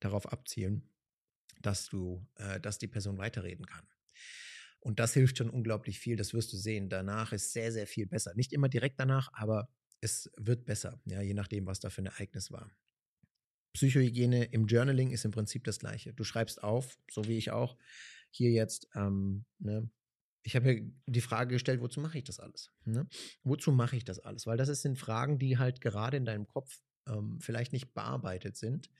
darauf 0.00 0.32
abzielen, 0.32 0.91
dass 1.62 1.88
du, 1.88 2.26
äh, 2.36 2.60
dass 2.60 2.78
die 2.78 2.88
Person 2.88 3.18
weiterreden 3.18 3.66
kann. 3.66 3.86
Und 4.80 4.98
das 4.98 5.14
hilft 5.14 5.38
schon 5.38 5.50
unglaublich 5.50 5.98
viel, 6.00 6.16
das 6.16 6.34
wirst 6.34 6.52
du 6.52 6.56
sehen. 6.56 6.88
Danach 6.88 7.32
ist 7.32 7.52
sehr, 7.52 7.70
sehr 7.70 7.86
viel 7.86 8.06
besser. 8.06 8.34
Nicht 8.34 8.52
immer 8.52 8.68
direkt 8.68 8.98
danach, 8.98 9.28
aber 9.32 9.68
es 10.00 10.30
wird 10.36 10.64
besser, 10.64 11.00
ja, 11.04 11.22
je 11.22 11.34
nachdem, 11.34 11.66
was 11.66 11.78
da 11.78 11.88
für 11.88 12.02
ein 12.02 12.06
Ereignis 12.06 12.50
war. 12.50 12.68
Psychohygiene 13.74 14.44
im 14.46 14.66
Journaling 14.66 15.12
ist 15.12 15.24
im 15.24 15.30
Prinzip 15.30 15.64
das 15.64 15.78
Gleiche. 15.78 16.12
Du 16.12 16.24
schreibst 16.24 16.62
auf, 16.62 16.98
so 17.10 17.26
wie 17.26 17.38
ich 17.38 17.52
auch, 17.52 17.78
hier 18.30 18.50
jetzt, 18.50 18.88
ähm, 18.94 19.44
ne, 19.60 19.88
ich 20.42 20.56
habe 20.56 20.74
mir 20.74 20.92
die 21.06 21.20
Frage 21.20 21.54
gestellt, 21.54 21.80
wozu 21.80 22.00
mache 22.00 22.18
ich 22.18 22.24
das 22.24 22.40
alles? 22.40 22.72
Ne? 22.84 23.06
Wozu 23.44 23.70
mache 23.70 23.96
ich 23.96 24.04
das 24.04 24.18
alles? 24.18 24.46
Weil 24.46 24.56
das 24.56 24.68
sind 24.82 24.98
Fragen, 24.98 25.38
die 25.38 25.58
halt 25.58 25.80
gerade 25.80 26.16
in 26.16 26.24
deinem 26.24 26.48
Kopf 26.48 26.82
ähm, 27.06 27.38
vielleicht 27.40 27.72
nicht 27.72 27.94
bearbeitet 27.94 28.56
sind 28.56 28.90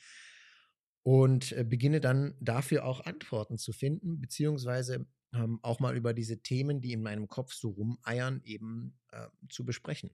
und 1.03 1.53
äh, 1.53 1.65
beginne 1.65 2.01
dann 2.01 2.35
dafür 2.41 2.85
auch 2.85 3.05
Antworten 3.05 3.59
zu 3.59 3.73
finden, 3.73 4.21
beziehungsweise 4.21 5.07
ähm, 5.35 5.59
auch 5.63 5.81
mal 5.81 5.97
über 5.97 6.13
diese 6.15 6.43
Themen, 6.43 6.81
die 6.81 6.93
in 6.93 7.03
meinem 7.03 7.27
Kopf 7.27 7.53
so 7.55 7.71
rumeiern, 7.71 8.41
eben 8.45 8.99
äh, 9.11 9.27
zu 9.49 9.65
besprechen. 9.65 10.11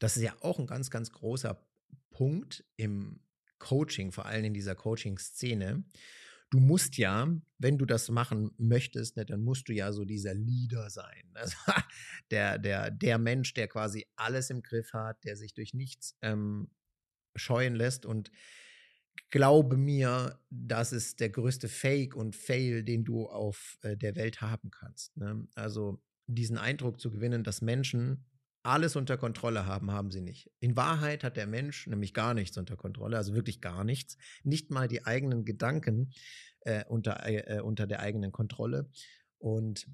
Das 0.00 0.16
ist 0.16 0.22
ja 0.22 0.34
auch 0.40 0.58
ein 0.58 0.66
ganz, 0.66 0.90
ganz 0.90 1.12
großer 1.12 1.64
Punkt 2.10 2.64
im 2.76 3.20
Coaching, 3.58 4.10
vor 4.10 4.26
allem 4.26 4.46
in 4.46 4.54
dieser 4.54 4.74
Coaching-Szene. 4.74 5.84
Du 6.50 6.58
musst 6.58 6.98
ja, 6.98 7.28
wenn 7.58 7.78
du 7.78 7.86
das 7.86 8.10
machen 8.10 8.50
möchtest, 8.58 9.16
ne, 9.16 9.24
dann 9.24 9.40
musst 9.42 9.68
du 9.68 9.72
ja 9.72 9.92
so 9.92 10.04
dieser 10.04 10.34
Leader 10.34 10.90
sein. 10.90 11.30
Also 11.34 11.56
der, 12.30 12.58
der, 12.58 12.90
der 12.90 13.18
Mensch, 13.18 13.54
der 13.54 13.68
quasi 13.68 14.06
alles 14.16 14.50
im 14.50 14.62
Griff 14.62 14.92
hat, 14.92 15.22
der 15.24 15.36
sich 15.36 15.54
durch 15.54 15.72
nichts 15.72 16.16
ähm, 16.20 16.70
scheuen 17.36 17.74
lässt 17.74 18.04
und 18.04 18.30
glaube 19.30 19.76
mir, 19.76 20.38
das 20.50 20.92
ist 20.92 21.20
der 21.20 21.30
größte 21.30 21.68
Fake 21.68 22.14
und 22.14 22.36
Fail, 22.36 22.84
den 22.84 23.04
du 23.04 23.26
auf 23.26 23.78
äh, 23.82 23.96
der 23.96 24.14
Welt 24.14 24.40
haben 24.40 24.70
kannst. 24.70 25.16
Ne? 25.16 25.46
Also 25.54 26.02
diesen 26.26 26.58
Eindruck 26.58 27.00
zu 27.00 27.10
gewinnen, 27.10 27.44
dass 27.44 27.62
Menschen 27.62 28.24
alles 28.62 28.94
unter 28.94 29.16
Kontrolle 29.16 29.66
haben, 29.66 29.90
haben 29.90 30.10
sie 30.10 30.20
nicht. 30.20 30.50
In 30.60 30.76
Wahrheit 30.76 31.24
hat 31.24 31.36
der 31.36 31.46
Mensch 31.46 31.86
nämlich 31.88 32.14
gar 32.14 32.32
nichts 32.32 32.56
unter 32.58 32.76
Kontrolle, 32.76 33.16
also 33.16 33.34
wirklich 33.34 33.60
gar 33.60 33.84
nichts. 33.84 34.16
Nicht 34.44 34.70
mal 34.70 34.86
die 34.86 35.04
eigenen 35.04 35.44
Gedanken 35.44 36.12
äh, 36.60 36.84
unter, 36.84 37.26
äh, 37.26 37.60
unter 37.60 37.86
der 37.86 38.00
eigenen 38.00 38.30
Kontrolle. 38.30 38.88
Und 39.38 39.88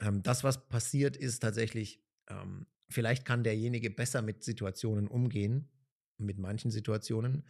ähm, 0.00 0.22
das, 0.22 0.44
was 0.44 0.68
passiert, 0.68 1.16
ist 1.16 1.40
tatsächlich, 1.40 2.02
ähm, 2.28 2.66
vielleicht 2.88 3.26
kann 3.26 3.44
derjenige 3.44 3.90
besser 3.90 4.22
mit 4.22 4.44
Situationen 4.44 5.06
umgehen, 5.06 5.70
mit 6.16 6.38
manchen 6.38 6.70
Situationen, 6.70 7.46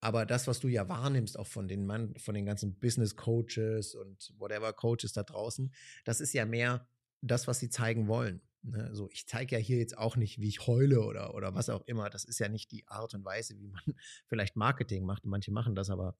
aber 0.00 0.24
das, 0.26 0.46
was 0.46 0.60
du 0.60 0.68
ja 0.68 0.88
wahrnimmst, 0.88 1.38
auch 1.38 1.46
von 1.46 1.68
den 1.68 1.84
Mann, 1.86 2.14
von 2.16 2.34
den 2.34 2.46
ganzen 2.46 2.78
Business 2.78 3.16
Coaches 3.16 3.94
und 3.94 4.32
whatever 4.38 4.72
Coaches 4.72 5.12
da 5.12 5.22
draußen, 5.22 5.72
das 6.04 6.20
ist 6.20 6.32
ja 6.32 6.46
mehr 6.46 6.86
das, 7.20 7.46
was 7.46 7.58
sie 7.58 7.68
zeigen 7.68 8.08
wollen. 8.08 8.40
Ne? 8.62 8.90
So, 8.94 9.08
ich 9.10 9.26
zeige 9.26 9.56
ja 9.56 9.60
hier 9.60 9.78
jetzt 9.78 9.96
auch 9.96 10.16
nicht, 10.16 10.38
wie 10.38 10.48
ich 10.48 10.66
heule 10.66 11.02
oder, 11.02 11.34
oder 11.34 11.54
was 11.54 11.68
auch 11.68 11.86
immer. 11.86 12.08
Das 12.08 12.24
ist 12.24 12.38
ja 12.38 12.48
nicht 12.48 12.70
die 12.72 12.86
Art 12.88 13.14
und 13.14 13.24
Weise, 13.24 13.58
wie 13.58 13.68
man 13.68 13.82
vielleicht 14.26 14.56
Marketing 14.56 15.04
macht. 15.04 15.26
Manche 15.26 15.52
machen 15.52 15.74
das, 15.74 15.90
aber 15.90 16.16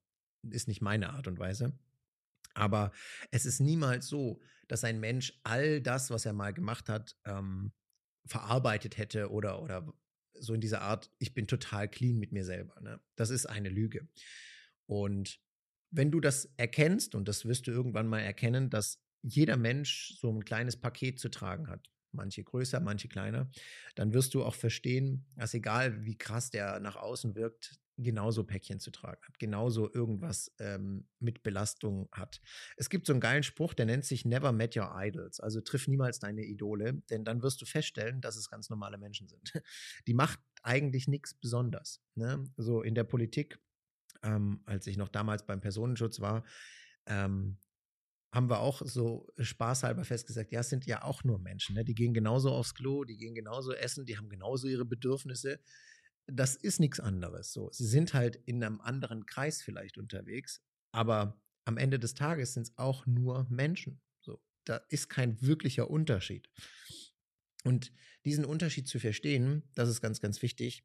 ist 0.49 0.67
nicht 0.67 0.81
meine 0.81 1.11
Art 1.11 1.27
und 1.27 1.39
Weise. 1.39 1.73
Aber 2.53 2.91
es 3.31 3.45
ist 3.45 3.59
niemals 3.59 4.07
so, 4.07 4.41
dass 4.67 4.83
ein 4.83 4.99
Mensch 4.99 5.39
all 5.43 5.81
das, 5.81 6.09
was 6.09 6.25
er 6.25 6.33
mal 6.33 6.53
gemacht 6.53 6.89
hat, 6.89 7.15
ähm, 7.25 7.71
verarbeitet 8.25 8.97
hätte 8.97 9.31
oder, 9.31 9.61
oder 9.61 9.91
so 10.41 10.53
in 10.53 10.61
dieser 10.61 10.81
Art, 10.81 11.09
ich 11.19 11.33
bin 11.33 11.47
total 11.47 11.89
clean 11.89 12.17
mit 12.17 12.31
mir 12.31 12.43
selber. 12.43 12.79
Ne? 12.81 12.99
Das 13.15 13.29
ist 13.29 13.45
eine 13.45 13.69
Lüge. 13.69 14.07
Und 14.87 15.39
wenn 15.91 16.11
du 16.11 16.19
das 16.19 16.51
erkennst, 16.57 17.15
und 17.15 17.27
das 17.27 17.45
wirst 17.45 17.67
du 17.67 17.71
irgendwann 17.71 18.07
mal 18.07 18.19
erkennen, 18.19 18.69
dass 18.69 18.99
jeder 19.21 19.57
Mensch 19.57 20.15
so 20.17 20.31
ein 20.31 20.43
kleines 20.43 20.77
Paket 20.77 21.19
zu 21.19 21.29
tragen 21.29 21.67
hat, 21.67 21.89
manche 22.11 22.43
größer, 22.43 22.79
manche 22.79 23.07
kleiner, 23.07 23.49
dann 23.95 24.13
wirst 24.13 24.33
du 24.33 24.43
auch 24.43 24.55
verstehen, 24.55 25.25
dass 25.35 25.53
egal 25.53 26.05
wie 26.05 26.17
krass 26.17 26.49
der 26.49 26.79
nach 26.79 26.95
außen 26.95 27.35
wirkt, 27.35 27.79
genauso 28.03 28.43
Päckchen 28.43 28.79
zu 28.79 28.91
tragen 28.91 29.21
hat, 29.27 29.39
genauso 29.39 29.91
irgendwas 29.93 30.51
ähm, 30.59 31.07
mit 31.19 31.43
Belastung 31.43 32.09
hat. 32.11 32.41
Es 32.77 32.89
gibt 32.89 33.07
so 33.07 33.13
einen 33.13 33.19
geilen 33.19 33.43
Spruch, 33.43 33.73
der 33.73 33.85
nennt 33.85 34.05
sich 34.05 34.25
Never 34.25 34.51
Met 34.51 34.75
Your 34.75 34.91
Idols, 34.95 35.39
also 35.39 35.61
triff 35.61 35.87
niemals 35.87 36.19
deine 36.19 36.43
Idole, 36.43 37.01
denn 37.09 37.23
dann 37.23 37.41
wirst 37.41 37.61
du 37.61 37.65
feststellen, 37.65 38.21
dass 38.21 38.35
es 38.35 38.49
ganz 38.49 38.69
normale 38.69 38.97
Menschen 38.97 39.27
sind. 39.27 39.53
Die 40.07 40.13
macht 40.13 40.39
eigentlich 40.63 41.07
nichts 41.07 41.33
besonders. 41.33 42.01
Ne? 42.15 42.43
So 42.57 42.81
in 42.81 42.95
der 42.95 43.03
Politik, 43.03 43.59
ähm, 44.23 44.61
als 44.65 44.87
ich 44.87 44.97
noch 44.97 45.09
damals 45.09 45.45
beim 45.45 45.61
Personenschutz 45.61 46.19
war, 46.19 46.43
ähm, 47.05 47.57
haben 48.33 48.49
wir 48.49 48.59
auch 48.59 48.81
so 48.85 49.27
spaßhalber 49.37 50.05
festgesagt, 50.05 50.53
ja, 50.53 50.61
es 50.61 50.69
sind 50.69 50.85
ja 50.85 51.03
auch 51.03 51.23
nur 51.23 51.37
Menschen, 51.39 51.75
ne? 51.75 51.83
die 51.83 51.95
gehen 51.95 52.13
genauso 52.13 52.51
aufs 52.51 52.73
Klo, 52.73 53.03
die 53.03 53.17
gehen 53.17 53.35
genauso 53.35 53.73
essen, 53.73 54.05
die 54.05 54.17
haben 54.17 54.29
genauso 54.29 54.67
ihre 54.67 54.85
Bedürfnisse 54.85 55.59
das 56.27 56.55
ist 56.55 56.79
nichts 56.79 56.99
anderes. 56.99 57.51
So, 57.51 57.69
sie 57.71 57.87
sind 57.87 58.13
halt 58.13 58.37
in 58.45 58.63
einem 58.63 58.81
anderen 58.81 59.25
Kreis 59.25 59.61
vielleicht 59.61 59.97
unterwegs, 59.97 60.61
aber 60.91 61.41
am 61.65 61.77
Ende 61.77 61.99
des 61.99 62.13
Tages 62.13 62.53
sind 62.53 62.63
es 62.63 62.77
auch 62.77 63.05
nur 63.05 63.47
Menschen. 63.49 64.01
So, 64.21 64.41
da 64.65 64.77
ist 64.89 65.09
kein 65.09 65.41
wirklicher 65.41 65.89
Unterschied. 65.89 66.49
Und 67.63 67.91
diesen 68.25 68.45
Unterschied 68.45 68.87
zu 68.87 68.99
verstehen, 68.99 69.63
das 69.75 69.89
ist 69.89 70.01
ganz, 70.01 70.19
ganz 70.19 70.41
wichtig, 70.41 70.83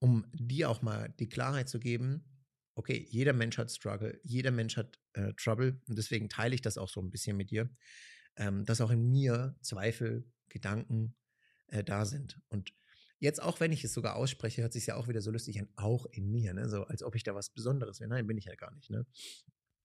um 0.00 0.26
dir 0.32 0.70
auch 0.70 0.82
mal 0.82 1.14
die 1.18 1.28
Klarheit 1.28 1.68
zu 1.68 1.78
geben, 1.78 2.24
okay, 2.74 3.06
jeder 3.10 3.32
Mensch 3.32 3.58
hat 3.58 3.70
Struggle, 3.70 4.18
jeder 4.24 4.50
Mensch 4.50 4.76
hat 4.76 4.98
äh, 5.12 5.34
Trouble 5.34 5.80
und 5.86 5.98
deswegen 5.98 6.28
teile 6.28 6.54
ich 6.54 6.62
das 6.62 6.78
auch 6.78 6.88
so 6.88 7.00
ein 7.00 7.10
bisschen 7.10 7.36
mit 7.36 7.50
dir, 7.50 7.70
ähm, 8.36 8.64
dass 8.64 8.80
auch 8.80 8.90
in 8.90 9.10
mir 9.10 9.56
Zweifel, 9.60 10.24
Gedanken 10.48 11.14
äh, 11.68 11.84
da 11.84 12.04
sind. 12.04 12.40
Und 12.48 12.72
Jetzt, 13.20 13.42
auch 13.42 13.60
wenn 13.60 13.70
ich 13.70 13.84
es 13.84 13.92
sogar 13.92 14.16
ausspreche, 14.16 14.62
hört 14.62 14.72
sich 14.72 14.86
ja 14.86 14.96
auch 14.96 15.06
wieder 15.06 15.20
so 15.20 15.30
lustig 15.30 15.60
an, 15.60 15.68
auch 15.76 16.06
in 16.06 16.30
mir, 16.30 16.54
ne? 16.54 16.70
So, 16.70 16.84
als 16.84 17.02
ob 17.02 17.14
ich 17.14 17.22
da 17.22 17.34
was 17.34 17.50
Besonderes 17.50 18.00
wäre. 18.00 18.08
Nein, 18.08 18.26
bin 18.26 18.38
ich 18.38 18.46
ja 18.46 18.54
gar 18.54 18.74
nicht, 18.74 18.88
ne? 18.88 19.06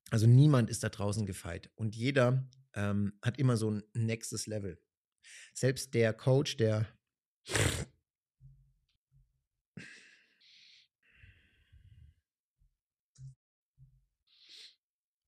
Also 0.09 0.25
niemand 0.25 0.69
ist 0.69 0.83
da 0.83 0.89
draußen 0.89 1.25
gefeit. 1.25 1.69
Und 1.75 1.95
jeder 1.95 2.49
ähm, 2.73 3.19
hat 3.21 3.37
immer 3.37 3.57
so 3.57 3.71
ein 3.71 3.83
nächstes 3.93 4.47
Level. 4.47 4.79
Selbst 5.53 5.93
der 5.93 6.13
Coach, 6.13 6.55
der 6.55 6.87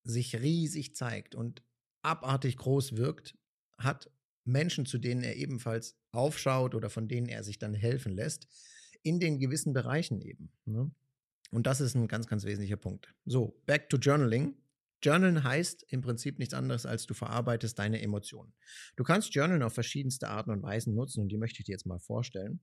sich 0.04 0.36
riesig 0.36 0.96
zeigt 0.96 1.36
und 1.36 1.62
abartig 2.04 2.56
groß 2.56 2.96
wirkt, 2.96 3.38
hat 3.78 4.10
Menschen, 4.46 4.86
zu 4.86 4.98
denen 4.98 5.24
er 5.24 5.36
ebenfalls 5.36 6.00
aufschaut 6.18 6.76
oder 6.76 6.90
von 6.90 7.08
denen 7.08 7.28
er 7.28 7.44
sich 7.44 7.60
dann 7.60 7.74
helfen 7.74 8.14
lässt, 8.14 8.48
in 9.04 9.20
den 9.20 9.40
gewissen 9.40 9.74
Bereichen 9.74 10.22
eben. 10.22 10.52
Ne? 10.66 10.92
Und 11.52 11.68
das 11.68 11.80
ist 11.80 11.96
ein 11.96 12.08
ganz, 12.08 12.28
ganz 12.28 12.44
wesentlicher 12.44 12.78
Punkt. 12.78 13.14
So, 13.26 13.62
back 13.66 13.90
to 13.90 13.98
Journaling. 13.98 14.56
Journalen 15.04 15.44
heißt 15.44 15.86
im 15.90 16.02
Prinzip 16.02 16.40
nichts 16.40 16.56
anderes, 16.56 16.86
als 16.88 17.06
du 17.06 17.14
verarbeitest 17.14 17.78
deine 17.78 18.02
Emotionen. 18.02 18.54
Du 18.96 19.04
kannst 19.04 19.34
Journalen 19.34 19.62
auf 19.62 19.74
verschiedenste 19.74 20.28
Arten 20.28 20.50
und 20.50 20.64
Weisen 20.64 20.96
nutzen 20.96 21.22
und 21.22 21.30
die 21.30 21.38
möchte 21.38 21.60
ich 21.60 21.66
dir 21.66 21.74
jetzt 21.74 21.86
mal 21.86 22.00
vorstellen. 22.00 22.62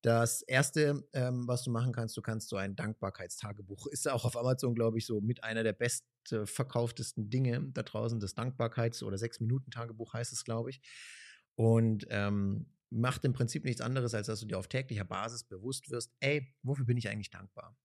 Das 0.00 0.42
erste, 0.42 1.02
ähm, 1.14 1.48
was 1.48 1.64
du 1.64 1.70
machen 1.70 1.92
kannst, 1.92 2.16
du 2.16 2.22
kannst 2.22 2.50
so 2.50 2.56
ein 2.56 2.76
Dankbarkeitstagebuch. 2.76 3.86
Ist 3.90 4.08
auch 4.08 4.24
auf 4.24 4.36
Amazon, 4.36 4.74
glaube 4.74 4.98
ich, 4.98 5.06
so 5.06 5.20
mit 5.20 5.42
einer 5.42 5.64
der 5.64 5.72
bestverkauftesten 5.72 7.30
Dinge 7.30 7.70
da 7.72 7.82
draußen. 7.82 8.20
Das 8.20 8.36
Dankbarkeits- 8.36 9.02
oder 9.02 9.18
Sechs-Minuten-Tagebuch 9.18 10.12
heißt 10.12 10.32
es, 10.32 10.44
glaube 10.44 10.70
ich. 10.70 10.80
Und 11.56 12.06
ähm, 12.10 12.66
macht 12.94 13.24
im 13.24 13.32
Prinzip 13.32 13.64
nichts 13.64 13.80
anderes, 13.80 14.14
als 14.14 14.28
dass 14.28 14.40
du 14.40 14.46
dir 14.46 14.58
auf 14.58 14.68
täglicher 14.68 15.04
Basis 15.04 15.44
bewusst 15.44 15.90
wirst, 15.90 16.12
ey, 16.20 16.54
wofür 16.62 16.84
bin 16.84 16.96
ich 16.96 17.08
eigentlich 17.08 17.30
dankbar? 17.30 17.76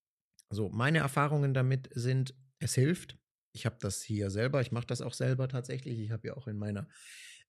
So, 0.50 0.70
meine 0.70 1.00
Erfahrungen 1.00 1.54
damit 1.54 1.90
sind, 1.94 2.36
es 2.60 2.76
hilft. 2.76 3.18
Ich 3.52 3.66
habe 3.66 3.78
das 3.80 4.02
hier 4.02 4.30
selber, 4.30 4.62
ich 4.62 4.72
mache 4.72 4.88
das 4.88 5.02
auch 5.02 5.14
selber 5.14 5.48
tatsächlich. 5.48 6.00
Ich 6.00 6.12
habe 6.12 6.28
ja 6.28 6.38
auch 6.38 6.48
in 6.48 6.58
meiner 6.58 6.88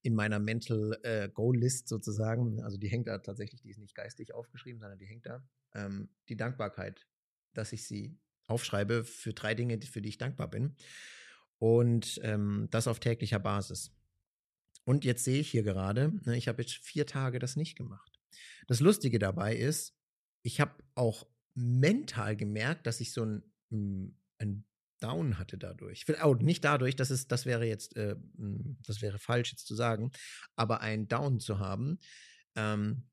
in 0.03 0.15
meiner 0.15 0.39
Mental 0.39 0.97
äh, 1.03 1.29
Goal 1.29 1.57
List 1.57 1.87
sozusagen. 1.87 2.61
Also 2.63 2.77
die 2.77 2.87
hängt 2.87 3.07
da 3.07 3.19
tatsächlich, 3.19 3.61
die 3.61 3.69
ist 3.69 3.77
nicht 3.77 3.95
geistig 3.95 4.33
aufgeschrieben, 4.33 4.79
sondern 4.79 4.97
die 4.97 5.05
hängt 5.05 5.25
da. 5.25 5.43
Ähm, 5.75 6.09
die 6.27 6.35
Dankbarkeit, 6.35 7.07
dass 7.53 7.71
ich 7.71 7.85
sie 7.87 8.17
aufschreibe 8.47 9.03
für 9.03 9.33
drei 9.33 9.53
Dinge, 9.53 9.79
für 9.81 10.01
die 10.01 10.09
ich 10.09 10.17
dankbar 10.17 10.49
bin. 10.49 10.75
Und 11.59 12.19
ähm, 12.23 12.67
das 12.71 12.87
auf 12.87 12.99
täglicher 12.99 13.39
Basis. 13.39 13.91
Und 14.83 15.05
jetzt 15.05 15.23
sehe 15.23 15.39
ich 15.39 15.51
hier 15.51 15.63
gerade, 15.63 16.13
ne, 16.25 16.35
ich 16.37 16.47
habe 16.47 16.61
jetzt 16.61 16.75
vier 16.75 17.05
Tage 17.05 17.39
das 17.39 17.55
nicht 17.55 17.77
gemacht. 17.77 18.19
Das 18.67 18.79
Lustige 18.79 19.19
dabei 19.19 19.55
ist, 19.55 19.95
ich 20.43 20.59
habe 20.59 20.83
auch 20.95 21.27
mental 21.53 22.35
gemerkt, 22.35 22.87
dass 22.87 23.01
ich 23.01 23.13
so 23.13 23.25
ein, 23.25 23.43
hm, 23.69 24.17
ein 24.39 24.65
Down 24.99 25.37
hatte 25.37 25.57
dadurch. 25.57 26.05
Oh, 26.23 26.35
nicht 26.35 26.63
dadurch, 26.63 26.95
das 26.95 27.11
ist, 27.11 27.31
das 27.31 27.45
wäre 27.45 27.65
jetzt, 27.65 27.95
äh, 27.97 28.15
hm, 28.37 28.77
das 28.85 29.01
wäre 29.01 29.19
falsch 29.19 29.51
jetzt 29.51 29.67
zu 29.67 29.75
sagen, 29.75 30.11
aber 30.55 30.81
ein 30.81 31.07
Down 31.07 31.39
zu 31.39 31.59
haben. 31.59 31.99
Ähm, 32.55 33.09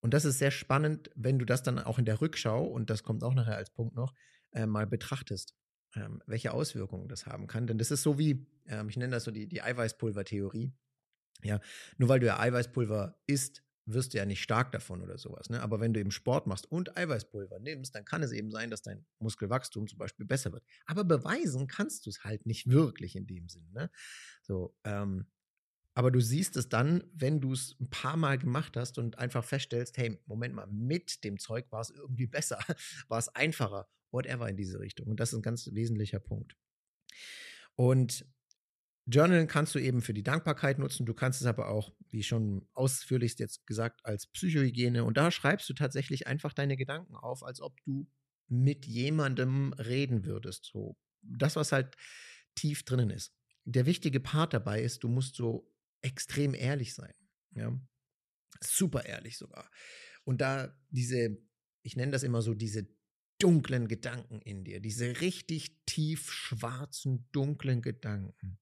und 0.00 0.14
das 0.14 0.24
ist 0.24 0.38
sehr 0.38 0.50
spannend, 0.50 1.10
wenn 1.16 1.38
du 1.38 1.44
das 1.44 1.62
dann 1.62 1.78
auch 1.78 1.98
in 1.98 2.04
der 2.04 2.20
Rückschau, 2.20 2.64
und 2.64 2.90
das 2.90 3.02
kommt 3.02 3.24
auch 3.24 3.34
nachher 3.34 3.56
als 3.56 3.70
Punkt 3.70 3.94
noch, 3.96 4.14
äh, 4.52 4.66
mal 4.66 4.86
betrachtest, 4.86 5.54
ähm, 5.94 6.22
welche 6.26 6.52
Auswirkungen 6.52 7.08
das 7.08 7.26
haben 7.26 7.46
kann. 7.46 7.66
Denn 7.66 7.78
das 7.78 7.90
ist 7.90 8.02
so 8.02 8.18
wie, 8.18 8.46
ähm, 8.66 8.88
ich 8.88 8.96
nenne 8.96 9.12
das 9.12 9.24
so 9.24 9.30
die, 9.30 9.48
die 9.48 9.62
Eiweißpulvertheorie. 9.62 10.72
Ja, 11.42 11.60
nur 11.98 12.08
weil 12.08 12.20
du 12.20 12.26
ja 12.26 12.38
Eiweißpulver 12.38 13.20
isst, 13.26 13.62
wirst 13.86 14.12
du 14.12 14.18
ja 14.18 14.26
nicht 14.26 14.42
stark 14.42 14.72
davon 14.72 15.02
oder 15.02 15.18
sowas. 15.18 15.48
Ne? 15.50 15.62
Aber 15.62 15.80
wenn 15.80 15.94
du 15.94 16.00
eben 16.00 16.10
Sport 16.10 16.46
machst 16.46 16.70
und 16.70 16.96
Eiweißpulver 16.96 17.58
nimmst, 17.58 17.94
dann 17.94 18.04
kann 18.04 18.22
es 18.22 18.32
eben 18.32 18.50
sein, 18.50 18.70
dass 18.70 18.82
dein 18.82 19.06
Muskelwachstum 19.18 19.86
zum 19.86 19.98
Beispiel 19.98 20.26
besser 20.26 20.52
wird. 20.52 20.64
Aber 20.86 21.04
beweisen 21.04 21.66
kannst 21.66 22.06
du 22.06 22.10
es 22.10 22.24
halt 22.24 22.44
nicht 22.46 22.70
wirklich 22.70 23.16
in 23.16 23.26
dem 23.26 23.48
Sinn. 23.48 23.70
Ne? 23.72 23.90
So, 24.42 24.76
ähm, 24.84 25.26
aber 25.94 26.12
du 26.12 26.20
siehst 26.20 26.56
es 26.56 26.68
dann, 26.68 27.02
wenn 27.12 27.40
du 27.40 27.52
es 27.52 27.76
ein 27.80 27.90
paar 27.90 28.16
Mal 28.16 28.38
gemacht 28.38 28.76
hast 28.76 28.98
und 28.98 29.18
einfach 29.18 29.42
feststellst, 29.42 29.98
hey, 29.98 30.20
Moment 30.26 30.54
mal, 30.54 30.68
mit 30.68 31.24
dem 31.24 31.38
Zeug 31.38 31.66
war 31.70 31.80
es 31.80 31.90
irgendwie 31.90 32.26
besser, 32.28 32.60
war 33.08 33.18
es 33.18 33.28
einfacher, 33.34 33.88
whatever 34.12 34.48
in 34.48 34.56
diese 34.56 34.78
Richtung. 34.78 35.08
Und 35.08 35.18
das 35.18 35.32
ist 35.32 35.38
ein 35.38 35.42
ganz 35.42 35.68
wesentlicher 35.72 36.20
Punkt. 36.20 36.56
Und 37.74 38.26
Journalen 39.10 39.46
kannst 39.46 39.74
du 39.74 39.78
eben 39.78 40.02
für 40.02 40.12
die 40.12 40.22
Dankbarkeit 40.22 40.78
nutzen. 40.78 41.06
Du 41.06 41.14
kannst 41.14 41.40
es 41.40 41.46
aber 41.46 41.68
auch, 41.68 41.94
wie 42.10 42.22
schon 42.22 42.68
ausführlichst 42.74 43.38
jetzt 43.40 43.66
gesagt, 43.66 44.04
als 44.04 44.26
Psychohygiene. 44.26 45.02
Und 45.02 45.16
da 45.16 45.30
schreibst 45.30 45.68
du 45.70 45.74
tatsächlich 45.74 46.26
einfach 46.26 46.52
deine 46.52 46.76
Gedanken 46.76 47.16
auf, 47.16 47.42
als 47.42 47.62
ob 47.62 47.82
du 47.84 48.06
mit 48.48 48.84
jemandem 48.84 49.72
reden 49.72 50.26
würdest. 50.26 50.66
So 50.66 50.98
das, 51.22 51.56
was 51.56 51.72
halt 51.72 51.96
tief 52.54 52.84
drinnen 52.84 53.08
ist. 53.08 53.32
Der 53.64 53.86
wichtige 53.86 54.20
Part 54.20 54.52
dabei 54.52 54.82
ist, 54.82 55.02
du 55.02 55.08
musst 55.08 55.36
so 55.36 55.72
extrem 56.02 56.54
ehrlich 56.54 56.94
sein. 56.94 57.14
Ja? 57.52 57.72
Super 58.60 59.06
ehrlich 59.06 59.38
sogar. 59.38 59.70
Und 60.24 60.42
da 60.42 60.76
diese, 60.90 61.38
ich 61.82 61.96
nenne 61.96 62.12
das 62.12 62.24
immer 62.24 62.42
so, 62.42 62.52
diese 62.52 62.86
dunklen 63.38 63.88
Gedanken 63.88 64.40
in 64.40 64.64
dir, 64.64 64.80
diese 64.80 65.20
richtig 65.20 65.76
tief 65.86 66.30
schwarzen, 66.30 67.28
dunklen 67.32 67.82
Gedanken, 67.82 68.58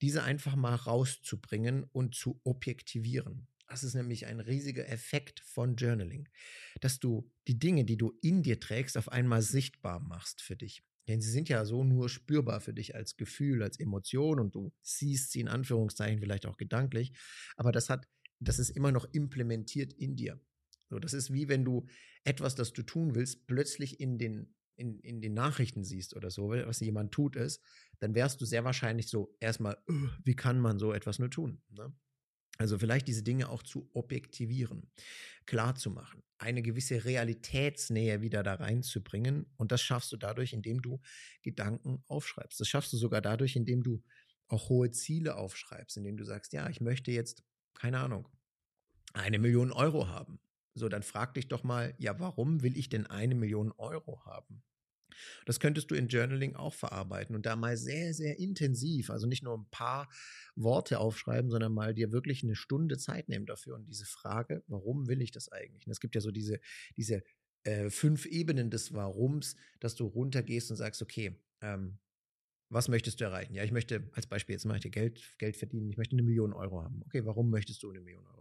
diese 0.00 0.22
einfach 0.22 0.56
mal 0.56 0.74
rauszubringen 0.74 1.84
und 1.84 2.14
zu 2.14 2.40
objektivieren. 2.44 3.48
Das 3.66 3.84
ist 3.84 3.94
nämlich 3.94 4.26
ein 4.26 4.40
riesiger 4.40 4.88
Effekt 4.88 5.40
von 5.40 5.76
Journaling, 5.76 6.28
dass 6.80 6.98
du 6.98 7.30
die 7.46 7.58
Dinge, 7.58 7.84
die 7.84 7.96
du 7.96 8.18
in 8.20 8.42
dir 8.42 8.58
trägst, 8.58 8.96
auf 8.98 9.10
einmal 9.10 9.42
sichtbar 9.42 10.00
machst 10.00 10.42
für 10.42 10.56
dich. 10.56 10.82
Denn 11.06 11.20
sie 11.20 11.30
sind 11.30 11.48
ja 11.48 11.64
so 11.64 11.84
nur 11.84 12.08
spürbar 12.08 12.60
für 12.60 12.74
dich 12.74 12.94
als 12.94 13.16
Gefühl, 13.16 13.62
als 13.62 13.78
Emotion 13.78 14.40
und 14.40 14.54
du 14.54 14.72
siehst 14.82 15.32
sie 15.32 15.40
in 15.40 15.48
Anführungszeichen 15.48 16.20
vielleicht 16.20 16.46
auch 16.46 16.56
gedanklich, 16.56 17.12
aber 17.56 17.72
das 17.72 17.88
hat, 17.88 18.06
das 18.40 18.58
ist 18.58 18.70
immer 18.70 18.92
noch 18.92 19.06
implementiert 19.12 19.92
in 19.92 20.16
dir. 20.16 20.40
So, 20.90 20.98
das 20.98 21.12
ist 21.12 21.32
wie 21.32 21.48
wenn 21.48 21.64
du 21.64 21.86
etwas, 22.24 22.54
das 22.56 22.72
du 22.72 22.82
tun 22.82 23.14
willst, 23.14 23.46
plötzlich 23.46 24.00
in 24.00 24.18
den, 24.18 24.54
in, 24.76 24.98
in 24.98 25.20
den 25.20 25.34
Nachrichten 25.34 25.84
siehst 25.84 26.16
oder 26.16 26.30
so, 26.30 26.50
was 26.50 26.80
jemand 26.80 27.12
tut 27.12 27.36
ist, 27.36 27.62
dann 28.00 28.14
wärst 28.14 28.40
du 28.40 28.44
sehr 28.44 28.64
wahrscheinlich 28.64 29.08
so 29.08 29.36
erstmal, 29.40 29.78
wie 30.24 30.34
kann 30.34 30.60
man 30.60 30.78
so 30.78 30.92
etwas 30.92 31.18
nur 31.18 31.30
tun? 31.30 31.62
Ne? 31.70 31.94
Also 32.58 32.78
vielleicht 32.78 33.08
diese 33.08 33.22
Dinge 33.22 33.48
auch 33.48 33.62
zu 33.62 33.88
objektivieren, 33.94 34.90
klar 35.46 35.76
zu 35.76 35.90
machen, 35.90 36.22
eine 36.36 36.60
gewisse 36.60 37.06
Realitätsnähe 37.06 38.20
wieder 38.20 38.42
da 38.42 38.54
reinzubringen. 38.54 39.46
Und 39.56 39.72
das 39.72 39.80
schaffst 39.80 40.12
du 40.12 40.18
dadurch, 40.18 40.52
indem 40.52 40.82
du 40.82 41.00
Gedanken 41.42 42.04
aufschreibst. 42.06 42.60
Das 42.60 42.68
schaffst 42.68 42.92
du 42.92 42.98
sogar 42.98 43.22
dadurch, 43.22 43.56
indem 43.56 43.82
du 43.82 44.02
auch 44.48 44.68
hohe 44.68 44.90
Ziele 44.90 45.36
aufschreibst, 45.36 45.96
indem 45.96 46.18
du 46.18 46.24
sagst, 46.24 46.52
ja, 46.52 46.68
ich 46.68 46.82
möchte 46.82 47.12
jetzt, 47.12 47.44
keine 47.72 48.00
Ahnung, 48.00 48.28
eine 49.14 49.38
Million 49.38 49.72
Euro 49.72 50.08
haben. 50.08 50.38
So, 50.80 50.88
dann 50.88 51.02
frag 51.02 51.34
dich 51.34 51.48
doch 51.48 51.62
mal, 51.62 51.94
ja, 51.98 52.18
warum 52.18 52.62
will 52.62 52.76
ich 52.76 52.88
denn 52.88 53.06
eine 53.06 53.34
Million 53.34 53.72
Euro 53.72 54.24
haben? 54.24 54.62
Das 55.46 55.60
könntest 55.60 55.90
du 55.90 55.94
in 55.94 56.08
Journaling 56.08 56.56
auch 56.56 56.74
verarbeiten 56.74 57.34
und 57.34 57.46
da 57.46 57.56
mal 57.56 57.76
sehr, 57.76 58.14
sehr 58.14 58.38
intensiv, 58.38 59.10
also 59.10 59.26
nicht 59.26 59.42
nur 59.42 59.58
ein 59.58 59.68
paar 59.70 60.08
Worte 60.56 60.98
aufschreiben, 60.98 61.50
sondern 61.50 61.72
mal 61.72 61.94
dir 61.94 62.12
wirklich 62.12 62.42
eine 62.42 62.54
Stunde 62.56 62.98
Zeit 62.98 63.28
nehmen 63.28 63.46
dafür 63.46 63.76
und 63.76 63.86
diese 63.86 64.06
Frage, 64.06 64.62
warum 64.66 65.08
will 65.08 65.22
ich 65.22 65.30
das 65.30 65.50
eigentlich? 65.50 65.86
Und 65.86 65.92
es 65.92 66.00
gibt 66.00 66.14
ja 66.14 66.20
so 66.20 66.30
diese, 66.30 66.60
diese 66.96 67.22
äh, 67.64 67.90
fünf 67.90 68.26
Ebenen 68.26 68.70
des 68.70 68.94
Warums, 68.94 69.56
dass 69.80 69.94
du 69.94 70.06
runtergehst 70.06 70.70
und 70.70 70.76
sagst, 70.76 71.02
okay, 71.02 71.38
ähm, 71.60 71.98
was 72.70 72.88
möchtest 72.88 73.20
du 73.20 73.24
erreichen? 73.24 73.54
Ja, 73.54 73.64
ich 73.64 73.72
möchte, 73.72 74.08
als 74.12 74.26
Beispiel, 74.26 74.54
jetzt 74.54 74.64
möchte 74.64 74.88
ich 74.88 74.92
Geld, 74.92 75.34
Geld 75.38 75.56
verdienen, 75.56 75.90
ich 75.90 75.96
möchte 75.96 76.14
eine 76.14 76.22
Million 76.22 76.52
Euro 76.52 76.82
haben. 76.82 77.02
Okay, 77.06 77.24
warum 77.26 77.50
möchtest 77.50 77.82
du 77.82 77.90
eine 77.90 78.00
Million 78.00 78.26
Euro? 78.26 78.39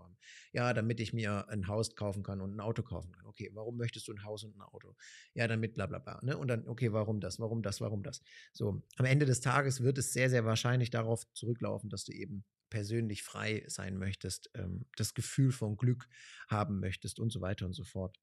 Ja, 0.54 0.74
damit 0.74 1.00
ich 1.00 1.14
mir 1.14 1.48
ein 1.50 1.68
Haus 1.68 1.96
kaufen 1.96 2.24
kann 2.24 2.42
und 2.42 2.56
ein 2.56 2.60
Auto 2.60 2.84
kaufen 2.84 3.12
kann. 3.12 3.26
Okay, 3.26 3.50
warum 3.54 3.78
möchtest 3.78 4.08
du 4.08 4.14
ein 4.14 4.24
Haus 4.24 4.44
und 4.44 4.56
ein 4.56 4.62
Auto? 4.62 4.96
Ja, 5.34 5.48
damit 5.48 5.74
bla 5.74 5.86
bla 5.88 6.00
bla. 6.00 6.20
Ne? 6.24 6.38
Und 6.38 6.48
dann, 6.48 6.68
okay, 6.68 6.92
warum 6.94 7.20
das, 7.20 7.40
warum 7.40 7.62
das, 7.62 7.82
warum 7.82 8.04
das? 8.04 8.22
So, 8.54 8.82
am 8.98 9.06
Ende 9.06 9.26
des 9.26 9.42
Tages 9.42 9.82
wird 9.82 9.98
es 9.98 10.14
sehr, 10.14 10.30
sehr 10.30 10.46
wahrscheinlich 10.46 10.90
darauf 10.90 11.32
zurücklaufen, 11.34 11.90
dass 11.90 12.06
du 12.06 12.12
eben 12.14 12.44
persönlich 12.70 13.24
frei 13.24 13.64
sein 13.68 13.98
möchtest, 13.98 14.50
ähm, 14.54 14.86
das 14.96 15.14
Gefühl 15.14 15.52
von 15.52 15.78
Glück 15.78 16.08
haben 16.48 16.80
möchtest 16.80 17.20
und 17.20 17.32
so 17.32 17.42
weiter 17.42 17.66
und 17.66 17.74
so 17.74 17.84
fort. 17.84 18.20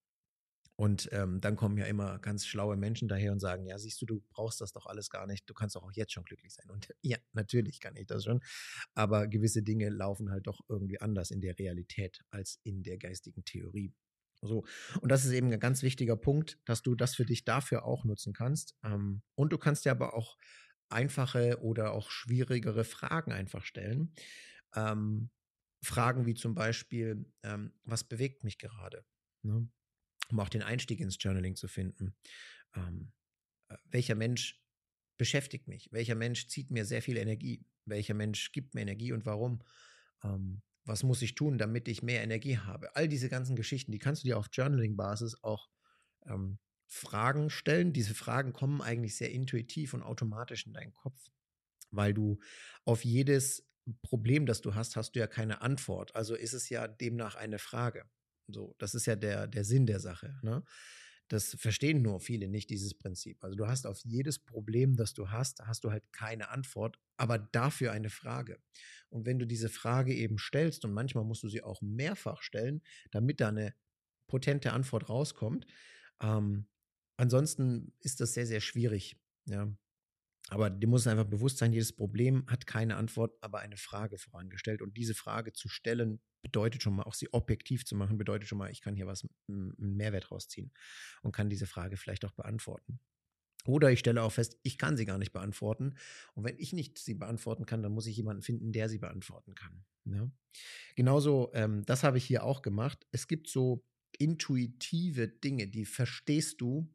Und 0.77 1.09
ähm, 1.13 1.41
dann 1.41 1.57
kommen 1.57 1.79
ja 1.79 1.87
immer 1.87 2.19
ganz 2.19 2.47
schlaue 2.47 2.77
Menschen 2.77 3.09
daher 3.09 3.33
und 3.33 3.41
sagen, 3.41 3.65
ja, 3.65 3.79
siehst 3.79 4.01
du, 4.03 4.07
du 4.07 4.23
brauchst 4.29 4.61
das 4.61 4.73
doch 4.73 4.87
alles 4.87 5.09
gar 5.09 5.27
nicht, 5.27 5.49
du 5.49 5.55
kannst 5.55 5.75
doch 5.75 5.83
auch 5.83 5.93
jetzt 5.93 6.13
schon 6.13 6.25
glücklich 6.25 6.53
sein. 6.53 6.69
Und 6.71 6.89
ja, 7.03 7.17
natürlich 7.33 7.81
kann 7.81 7.97
ich 7.97 8.07
das 8.07 8.25
schon, 8.25 8.43
aber 8.95 9.27
gewisse 9.27 9.63
Dinge 9.63 9.89
laufen 9.89 10.31
halt 10.31 10.47
doch 10.47 10.61
irgendwie 10.69 11.01
anders 11.01 11.31
in 11.31 11.41
der 11.41 11.59
Realität 11.59 12.21
als 12.31 12.61
in 12.63 12.83
der 12.83 12.99
geistigen 12.99 13.45
Theorie. 13.45 13.95
So, 14.43 14.67
und 15.01 15.11
das 15.11 15.25
ist 15.25 15.33
eben 15.33 15.51
ein 15.51 15.59
ganz 15.59 15.83
wichtiger 15.83 16.17
Punkt, 16.17 16.59
dass 16.67 16.83
du 16.83 16.95
das 16.95 17.15
für 17.15 17.25
dich 17.25 17.45
dafür 17.45 17.87
auch 17.87 18.05
nutzen 18.05 18.35
kannst. 18.35 18.77
Ähm, 18.85 19.23
und 19.35 19.53
du 19.53 19.59
kannst 19.59 19.87
dir 19.87 19.93
aber 19.93 20.15
auch 20.15 20.37
einfache 20.91 21.59
oder 21.63 21.93
auch 21.93 22.11
schwierigere 22.11 22.85
Fragen 22.85 23.33
einfach 23.33 23.65
stellen. 23.65 24.13
Ähm, 24.75 25.31
Fragen 25.83 26.27
wie 26.27 26.35
zum 26.35 26.55
Beispiel, 26.55 27.33
ähm, 27.43 27.73
was 27.85 28.05
bewegt 28.05 28.45
mich 28.45 28.59
gerade? 28.59 29.05
Ne? 29.43 29.69
Um 30.31 30.41
auch 30.41 30.49
den 30.49 30.63
Einstieg 30.63 31.01
ins 31.01 31.17
Journaling 31.21 31.57
zu 31.57 31.69
finden. 31.69 32.15
Ähm, 32.75 33.13
äh, 33.69 33.77
welcher 33.85 34.15
Mensch 34.15 34.63
beschäftigt 35.17 35.69
mich? 35.69 35.89
Welcher 35.93 36.15
Mensch 36.15 36.49
zieht 36.49 36.71
mir 36.71 36.85
sehr 36.85 37.03
viel 37.03 37.17
Energie? 37.17 37.65
Welcher 37.85 38.15
Mensch 38.15 38.53
gibt 38.53 38.75
mir 38.75 38.83
Energie 38.83 39.13
und 39.13 39.27
warum? 39.27 39.63
Ähm, 40.23 40.63
was 40.85 41.03
muss 41.03 41.23
ich 41.23 41.35
tun, 41.35 41.59
damit 41.59 41.89
ich 41.89 42.03
mehr 42.03 42.23
Energie 42.23 42.59
habe? 42.59 42.95
All 42.95 43.09
diese 43.09 43.29
ganzen 43.29 43.57
Geschichten, 43.57 43.93
die 43.93 43.99
kannst 43.99 44.23
du 44.23 44.29
dir 44.29 44.39
auf 44.39 44.49
Journaling-Basis 44.53 45.43
auch 45.43 45.69
ähm, 46.27 46.59
Fragen 46.87 47.51
stellen. 47.51 47.93
Diese 47.93 48.15
Fragen 48.15 48.53
kommen 48.53 48.81
eigentlich 48.81 49.17
sehr 49.17 49.33
intuitiv 49.33 49.95
und 49.95 50.03
automatisch 50.03 50.67
in 50.67 50.75
deinen 50.75 50.95
Kopf, 50.95 51.21
weil 51.91 52.15
du 52.15 52.39
auf 52.85 53.05
jedes 53.05 53.69
Problem, 54.03 54.47
das 54.47 54.61
du 54.61 54.75
hast, 54.75 54.97
hast 54.97 55.13
du 55.13 55.21
ja 55.21 55.27
keine 55.27 55.61
Antwort. 55.61 56.15
Also 56.15 56.35
ist 56.35 56.53
es 56.53 56.69
ja 56.69 56.87
demnach 56.87 57.35
eine 57.35 57.59
Frage. 57.59 58.09
So, 58.49 58.75
das 58.79 58.95
ist 58.95 59.07
ja 59.07 59.17
der, 59.17 59.47
der 59.47 59.65
Sinn 59.65 59.87
der 59.87 60.01
Sache. 60.01 60.39
Ne? 60.43 60.63
Das 61.29 61.57
verstehen 61.59 62.03
nur 62.03 62.21
viele 62.21 62.47
nicht, 62.49 62.71
dieses 62.71 62.95
Prinzip. 62.95 63.43
Also 63.43 63.57
du 63.57 63.67
hast 63.67 63.87
auf 63.87 63.99
jedes 64.05 64.39
Problem, 64.39 64.97
das 64.97 65.13
du 65.13 65.31
hast, 65.31 65.61
hast 65.67 65.83
du 65.83 65.91
halt 65.91 66.05
keine 66.13 66.51
Antwort, 66.51 66.99
aber 67.17 67.39
dafür 67.39 67.93
eine 67.93 68.11
Frage. 68.11 68.61
Und 69.09 69.27
wenn 69.27 69.39
du 69.39 69.47
diese 69.47 69.69
Frage 69.69 70.15
eben 70.15 70.39
stellst, 70.39 70.85
und 70.85 70.93
manchmal 70.93 71.25
musst 71.25 71.43
du 71.43 71.49
sie 71.49 71.63
auch 71.63 71.83
mehrfach 71.83 72.43
stellen, 72.43 72.83
damit 73.11 73.41
da 73.41 73.49
eine 73.49 73.75
potente 74.29 74.73
Antwort 74.73 75.09
rauskommt, 75.09 75.67
ähm, 76.21 76.67
ansonsten 77.17 77.93
ist 78.01 78.21
das 78.21 78.35
sehr, 78.35 78.47
sehr 78.47 78.61
schwierig. 78.61 79.17
Ja, 79.47 79.73
aber 80.49 80.71
dir 80.71 80.87
muss 80.87 81.07
einfach 81.07 81.25
bewusst 81.25 81.59
sein, 81.59 81.73
jedes 81.73 81.93
Problem 81.93 82.45
hat 82.47 82.67
keine 82.67 82.97
Antwort, 82.97 83.37
aber 83.41 83.59
eine 83.59 83.77
Frage 83.77 84.17
vorangestellt. 84.17 84.81
Und 84.81 84.97
diese 84.97 85.15
Frage 85.15 85.53
zu 85.53 85.69
stellen, 85.69 86.21
bedeutet 86.43 86.83
schon 86.83 86.95
mal, 86.95 87.03
auch 87.03 87.15
sie 87.15 87.33
objektiv 87.33 87.85
zu 87.85 87.97
machen, 87.97 88.19
bedeutet 88.19 88.49
schon 88.49 88.59
mal, 88.59 88.71
ich 88.71 88.81
kann 88.81 88.95
hier 88.95 89.09
was, 89.09 89.27
einen 89.49 89.75
Mehrwert 89.97 90.31
rausziehen 90.31 90.73
und 91.23 91.33
kann 91.33 91.51
diese 91.51 91.67
Frage 91.67 91.97
vielleicht 91.97 92.25
auch 92.25 92.33
beantworten. 92.33 93.01
Oder 93.65 93.91
ich 93.91 93.99
stelle 93.99 94.23
auch 94.23 94.31
fest, 94.31 94.57
ich 94.63 94.79
kann 94.79 94.97
sie 94.97 95.05
gar 95.05 95.19
nicht 95.19 95.33
beantworten. 95.33 95.97
Und 96.35 96.45
wenn 96.45 96.57
ich 96.59 96.73
nicht 96.73 96.99
sie 96.99 97.15
beantworten 97.15 97.67
kann, 97.67 97.83
dann 97.83 97.93
muss 97.93 98.07
ich 98.07 98.17
jemanden 98.17 98.43
finden, 98.43 98.71
der 98.71 98.89
sie 98.89 98.99
beantworten 98.99 99.57
kann. 99.57 99.85
Ja? 100.05 100.13
Ne? 100.13 100.33
Genauso, 100.95 101.51
ähm, 101.55 101.85
das 101.85 102.05
habe 102.05 102.19
ich 102.19 102.25
hier 102.25 102.45
auch 102.45 102.63
gemacht. 102.63 103.07
Es 103.11 103.27
gibt 103.27 103.49
so 103.49 103.85
intuitive 104.19 105.27
Dinge, 105.27 105.67
die 105.67 105.85
verstehst 105.85 106.61
du, 106.61 106.89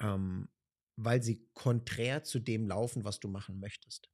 ähm, 0.00 0.48
weil 0.98 1.22
sie 1.22 1.48
konträr 1.54 2.24
zu 2.24 2.40
dem 2.40 2.66
laufen, 2.66 3.04
was 3.04 3.20
du 3.20 3.28
machen 3.28 3.60
möchtest. 3.60 4.10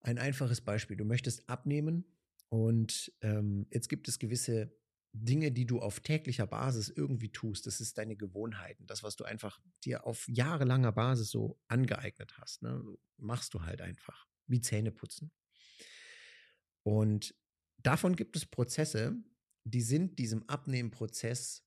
Ein 0.00 0.18
einfaches 0.18 0.60
Beispiel. 0.60 0.96
Du 0.96 1.04
möchtest 1.04 1.48
abnehmen 1.48 2.04
und 2.48 3.12
ähm, 3.20 3.66
jetzt 3.70 3.88
gibt 3.88 4.08
es 4.08 4.18
gewisse 4.18 4.76
Dinge, 5.12 5.52
die 5.52 5.64
du 5.64 5.80
auf 5.80 6.00
täglicher 6.00 6.46
Basis 6.46 6.88
irgendwie 6.88 7.30
tust. 7.30 7.66
Das 7.66 7.80
ist 7.80 7.98
deine 7.98 8.16
Gewohnheiten, 8.16 8.86
das, 8.86 9.02
was 9.02 9.16
du 9.16 9.24
einfach 9.24 9.60
dir 9.84 10.06
auf 10.06 10.28
jahrelanger 10.28 10.92
Basis 10.92 11.30
so 11.30 11.60
angeeignet 11.68 12.36
hast. 12.38 12.62
Ne? 12.62 12.82
Machst 13.16 13.54
du 13.54 13.62
halt 13.62 13.80
einfach, 13.80 14.26
wie 14.46 14.60
Zähne 14.60 14.90
putzen. 14.90 15.30
Und 16.82 17.34
davon 17.78 18.16
gibt 18.16 18.36
es 18.36 18.44
Prozesse, 18.44 19.16
die 19.64 19.82
sind 19.82 20.18
diesem 20.18 20.48
Abnehmprozess 20.48 21.64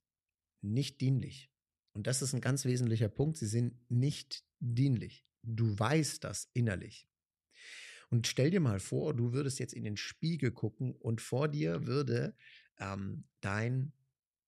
nicht 0.61 0.99
dienlich. 0.99 1.50
Und 1.93 2.07
das 2.07 2.21
ist 2.21 2.33
ein 2.33 2.41
ganz 2.41 2.65
wesentlicher 2.65 3.09
Punkt. 3.09 3.37
Sie 3.37 3.47
sind 3.47 3.73
nicht 3.89 4.43
dienlich. 4.59 5.25
Du 5.43 5.77
weißt 5.77 6.23
das 6.23 6.49
innerlich. 6.53 7.07
Und 8.09 8.27
stell 8.27 8.51
dir 8.51 8.59
mal 8.59 8.79
vor, 8.79 9.15
du 9.15 9.33
würdest 9.33 9.59
jetzt 9.59 9.73
in 9.73 9.83
den 9.83 9.97
Spiegel 9.97 10.51
gucken 10.51 10.93
und 10.93 11.21
vor 11.21 11.47
dir 11.47 11.87
würde 11.87 12.35
ähm, 12.77 13.23
dein 13.39 13.93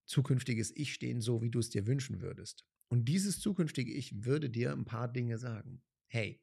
zukünftiges 0.05 0.75
Ich 0.75 0.93
stehen, 0.93 1.21
so 1.21 1.41
wie 1.41 1.49
du 1.49 1.59
es 1.59 1.69
dir 1.69 1.87
wünschen 1.87 2.21
würdest. 2.21 2.65
Und 2.89 3.05
dieses 3.05 3.39
zukünftige 3.39 3.91
Ich 3.93 4.25
würde 4.25 4.49
dir 4.49 4.73
ein 4.73 4.85
paar 4.85 5.11
Dinge 5.11 5.37
sagen. 5.37 5.81
Hey, 6.07 6.41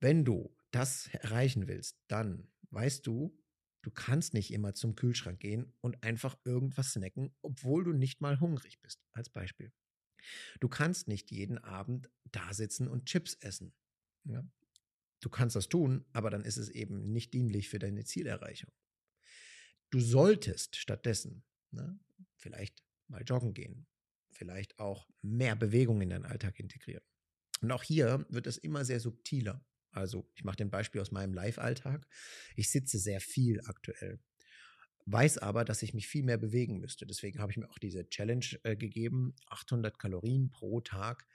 wenn 0.00 0.24
du 0.24 0.56
das 0.70 1.08
erreichen 1.12 1.68
willst, 1.68 2.00
dann 2.08 2.48
weißt 2.70 3.06
du, 3.06 3.38
du 3.82 3.90
kannst 3.90 4.32
nicht 4.34 4.52
immer 4.52 4.74
zum 4.74 4.96
Kühlschrank 4.96 5.38
gehen 5.38 5.72
und 5.80 6.02
einfach 6.02 6.36
irgendwas 6.44 6.92
snacken, 6.92 7.34
obwohl 7.42 7.84
du 7.84 7.92
nicht 7.92 8.20
mal 8.20 8.40
hungrig 8.40 8.80
bist, 8.80 9.00
als 9.12 9.28
Beispiel. 9.28 9.72
Du 10.60 10.68
kannst 10.68 11.08
nicht 11.08 11.30
jeden 11.30 11.58
Abend 11.58 12.10
da 12.30 12.52
sitzen 12.52 12.88
und 12.88 13.06
Chips 13.06 13.34
essen. 13.34 13.74
Ja? 14.24 14.44
Du 15.20 15.28
kannst 15.28 15.56
das 15.56 15.68
tun, 15.68 16.04
aber 16.12 16.30
dann 16.30 16.44
ist 16.44 16.56
es 16.56 16.68
eben 16.68 17.12
nicht 17.12 17.32
dienlich 17.32 17.68
für 17.68 17.78
deine 17.78 18.04
Zielerreichung. 18.04 18.72
Du 19.90 20.00
solltest 20.00 20.76
stattdessen 20.76 21.44
ne, 21.70 21.98
vielleicht 22.36 22.82
mal 23.08 23.22
joggen 23.22 23.54
gehen, 23.54 23.86
vielleicht 24.30 24.78
auch 24.78 25.08
mehr 25.20 25.54
Bewegung 25.54 26.00
in 26.00 26.10
deinen 26.10 26.24
Alltag 26.24 26.58
integrieren. 26.58 27.04
Und 27.60 27.70
auch 27.70 27.82
hier 27.82 28.26
wird 28.28 28.46
es 28.46 28.58
immer 28.58 28.84
sehr 28.84 29.00
subtiler. 29.00 29.64
Also 29.92 30.28
ich 30.34 30.44
mache 30.44 30.56
den 30.56 30.70
Beispiel 30.70 31.00
aus 31.00 31.12
meinem 31.12 31.34
Live-Alltag. 31.34 32.06
Ich 32.56 32.70
sitze 32.70 32.98
sehr 32.98 33.20
viel 33.20 33.60
aktuell, 33.66 34.20
weiß 35.06 35.38
aber, 35.38 35.64
dass 35.64 35.82
ich 35.82 35.94
mich 35.94 36.08
viel 36.08 36.22
mehr 36.22 36.38
bewegen 36.38 36.80
müsste. 36.80 37.06
Deswegen 37.06 37.40
habe 37.40 37.52
ich 37.52 37.58
mir 37.58 37.68
auch 37.68 37.78
diese 37.78 38.08
Challenge 38.08 38.46
äh, 38.62 38.76
gegeben, 38.76 39.34
800 39.46 39.98
Kalorien 39.98 40.50
pro 40.50 40.80
Tag 40.80 41.26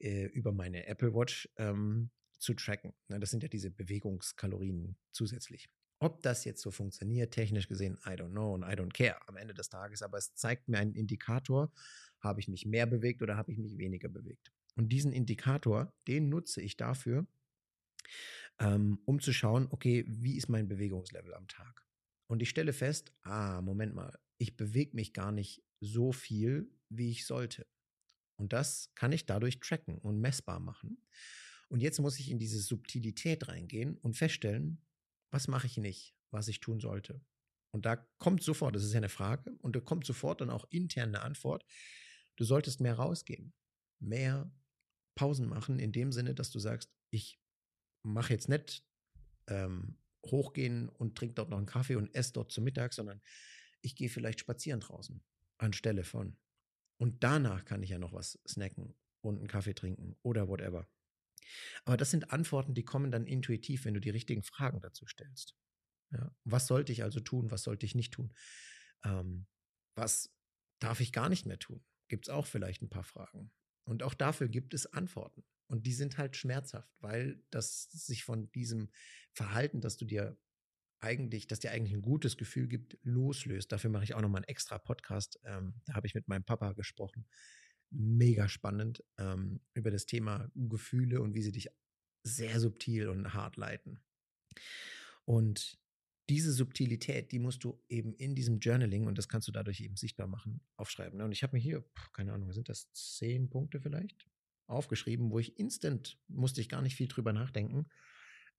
äh, 0.00 0.26
über 0.26 0.52
meine 0.52 0.86
Apple 0.86 1.14
Watch 1.14 1.48
ähm, 1.56 2.10
zu 2.38 2.54
tracken. 2.54 2.92
Ne, 3.08 3.18
das 3.18 3.30
sind 3.30 3.42
ja 3.42 3.48
diese 3.48 3.70
Bewegungskalorien 3.70 4.96
zusätzlich. 5.12 5.68
Ob 5.98 6.22
das 6.22 6.44
jetzt 6.44 6.60
so 6.60 6.70
funktioniert, 6.70 7.32
technisch 7.32 7.68
gesehen, 7.68 7.98
I 8.04 8.10
don't 8.10 8.32
know 8.32 8.52
und 8.52 8.62
I 8.62 8.74
don't 8.74 8.92
care 8.92 9.16
am 9.28 9.36
Ende 9.36 9.54
des 9.54 9.70
Tages, 9.70 10.02
aber 10.02 10.18
es 10.18 10.34
zeigt 10.34 10.68
mir 10.68 10.78
einen 10.78 10.94
Indikator, 10.94 11.72
habe 12.20 12.40
ich 12.40 12.48
mich 12.48 12.66
mehr 12.66 12.86
bewegt 12.86 13.22
oder 13.22 13.36
habe 13.36 13.50
ich 13.50 13.58
mich 13.58 13.78
weniger 13.78 14.10
bewegt. 14.10 14.52
Und 14.74 14.90
diesen 14.90 15.12
Indikator, 15.12 15.94
den 16.06 16.28
nutze 16.28 16.60
ich 16.60 16.76
dafür, 16.76 17.26
ähm, 18.58 18.98
um 19.06 19.20
zu 19.20 19.32
schauen, 19.32 19.68
okay, 19.70 20.04
wie 20.06 20.36
ist 20.36 20.50
mein 20.50 20.68
Bewegungslevel 20.68 21.32
am 21.34 21.48
Tag? 21.48 21.85
Und 22.26 22.42
ich 22.42 22.50
stelle 22.50 22.72
fest, 22.72 23.12
ah, 23.22 23.60
Moment 23.62 23.94
mal, 23.94 24.18
ich 24.38 24.56
bewege 24.56 24.94
mich 24.94 25.12
gar 25.12 25.32
nicht 25.32 25.62
so 25.80 26.12
viel, 26.12 26.70
wie 26.88 27.10
ich 27.10 27.26
sollte. 27.26 27.66
Und 28.36 28.52
das 28.52 28.92
kann 28.94 29.12
ich 29.12 29.26
dadurch 29.26 29.60
tracken 29.60 29.98
und 29.98 30.20
messbar 30.20 30.60
machen. 30.60 30.98
Und 31.68 31.80
jetzt 31.80 32.00
muss 32.00 32.18
ich 32.18 32.30
in 32.30 32.38
diese 32.38 32.60
Subtilität 32.60 33.48
reingehen 33.48 33.96
und 33.98 34.16
feststellen, 34.16 34.84
was 35.30 35.48
mache 35.48 35.66
ich 35.66 35.78
nicht, 35.78 36.14
was 36.30 36.48
ich 36.48 36.60
tun 36.60 36.80
sollte. 36.80 37.20
Und 37.72 37.86
da 37.86 37.96
kommt 38.18 38.42
sofort, 38.42 38.74
das 38.74 38.84
ist 38.84 38.92
ja 38.92 38.98
eine 38.98 39.08
Frage, 39.08 39.52
und 39.60 39.74
da 39.74 39.80
kommt 39.80 40.06
sofort 40.06 40.40
dann 40.40 40.50
auch 40.50 40.66
intern 40.70 41.08
eine 41.08 41.22
Antwort. 41.22 41.64
Du 42.36 42.44
solltest 42.44 42.80
mehr 42.80 42.94
rausgehen, 42.94 43.52
mehr 43.98 44.50
Pausen 45.14 45.48
machen, 45.48 45.78
in 45.78 45.92
dem 45.92 46.12
Sinne, 46.12 46.34
dass 46.34 46.50
du 46.50 46.58
sagst, 46.58 46.90
ich 47.10 47.40
mache 48.02 48.32
jetzt 48.32 48.48
nicht 48.48 48.84
ähm, 49.48 49.98
hochgehen 50.24 50.88
und 50.88 51.16
trinke 51.16 51.34
dort 51.34 51.50
noch 51.50 51.58
einen 51.58 51.66
Kaffee 51.66 51.96
und 51.96 52.14
esse 52.14 52.32
dort 52.32 52.52
zu 52.52 52.60
Mittag, 52.60 52.92
sondern 52.92 53.20
ich 53.80 53.94
gehe 53.94 54.08
vielleicht 54.08 54.40
spazieren 54.40 54.80
draußen 54.80 55.22
anstelle 55.58 56.04
von. 56.04 56.36
Und 56.98 57.22
danach 57.22 57.64
kann 57.64 57.82
ich 57.82 57.90
ja 57.90 57.98
noch 57.98 58.12
was 58.12 58.38
snacken 58.46 58.94
und 59.20 59.38
einen 59.38 59.48
Kaffee 59.48 59.74
trinken 59.74 60.16
oder 60.22 60.48
whatever. 60.48 60.88
Aber 61.84 61.96
das 61.96 62.10
sind 62.10 62.32
Antworten, 62.32 62.74
die 62.74 62.84
kommen 62.84 63.10
dann 63.10 63.26
intuitiv, 63.26 63.84
wenn 63.84 63.94
du 63.94 64.00
die 64.00 64.10
richtigen 64.10 64.42
Fragen 64.42 64.80
dazu 64.80 65.06
stellst. 65.06 65.56
Ja, 66.10 66.34
was 66.44 66.66
sollte 66.66 66.92
ich 66.92 67.02
also 67.02 67.20
tun? 67.20 67.50
Was 67.50 67.62
sollte 67.62 67.86
ich 67.86 67.94
nicht 67.94 68.14
tun? 68.14 68.32
Ähm, 69.04 69.46
was 69.94 70.32
darf 70.78 71.00
ich 71.00 71.12
gar 71.12 71.28
nicht 71.28 71.46
mehr 71.46 71.58
tun? 71.58 71.84
Gibt 72.08 72.26
es 72.26 72.30
auch 72.30 72.46
vielleicht 72.46 72.82
ein 72.82 72.90
paar 72.90 73.04
Fragen. 73.04 73.50
Und 73.84 74.02
auch 74.02 74.14
dafür 74.14 74.48
gibt 74.48 74.74
es 74.74 74.86
Antworten. 74.86 75.44
Und 75.68 75.86
die 75.86 75.92
sind 75.92 76.18
halt 76.18 76.36
schmerzhaft, 76.36 76.90
weil 77.00 77.42
das 77.50 77.90
sich 77.90 78.24
von 78.24 78.50
diesem 78.52 78.90
Verhalten, 79.32 79.80
dass 79.80 79.96
du 79.96 80.04
dir 80.04 80.38
eigentlich, 81.00 81.46
dass 81.46 81.60
dir 81.60 81.72
eigentlich 81.72 81.94
ein 81.94 82.02
gutes 82.02 82.36
Gefühl 82.36 82.68
gibt, 82.68 82.98
loslöst. 83.02 83.70
Dafür 83.70 83.90
mache 83.90 84.04
ich 84.04 84.14
auch 84.14 84.20
nochmal 84.20 84.40
einen 84.40 84.48
extra 84.48 84.78
Podcast. 84.78 85.38
Ähm, 85.44 85.74
da 85.84 85.94
habe 85.94 86.06
ich 86.06 86.14
mit 86.14 86.28
meinem 86.28 86.44
Papa 86.44 86.72
gesprochen 86.72 87.26
mega 87.90 88.48
spannend 88.48 89.02
ähm, 89.18 89.60
über 89.74 89.90
das 89.90 90.06
Thema 90.06 90.50
Gefühle 90.54 91.20
und 91.20 91.34
wie 91.34 91.42
sie 91.42 91.52
dich 91.52 91.68
sehr 92.22 92.60
subtil 92.60 93.08
und 93.08 93.34
hart 93.34 93.56
leiten. 93.56 94.00
Und 95.24 95.78
diese 96.28 96.52
Subtilität, 96.52 97.30
die 97.30 97.38
musst 97.38 97.62
du 97.62 97.80
eben 97.88 98.12
in 98.14 98.34
diesem 98.34 98.58
Journaling, 98.58 99.06
und 99.06 99.16
das 99.16 99.28
kannst 99.28 99.46
du 99.46 99.52
dadurch 99.52 99.80
eben 99.80 99.96
sichtbar 99.96 100.26
machen, 100.26 100.60
aufschreiben. 100.76 101.18
Ne? 101.18 101.24
Und 101.24 101.32
ich 101.32 101.44
habe 101.44 101.56
mir 101.56 101.62
hier, 101.62 101.84
keine 102.12 102.32
Ahnung, 102.32 102.52
sind 102.52 102.68
das 102.68 102.92
zehn 102.92 103.48
Punkte 103.48 103.80
vielleicht, 103.80 104.26
aufgeschrieben, 104.66 105.30
wo 105.30 105.38
ich 105.38 105.58
instant, 105.58 106.18
musste 106.28 106.60
ich 106.60 106.68
gar 106.68 106.82
nicht 106.82 106.96
viel 106.96 107.08
drüber 107.08 107.32
nachdenken. 107.32 107.86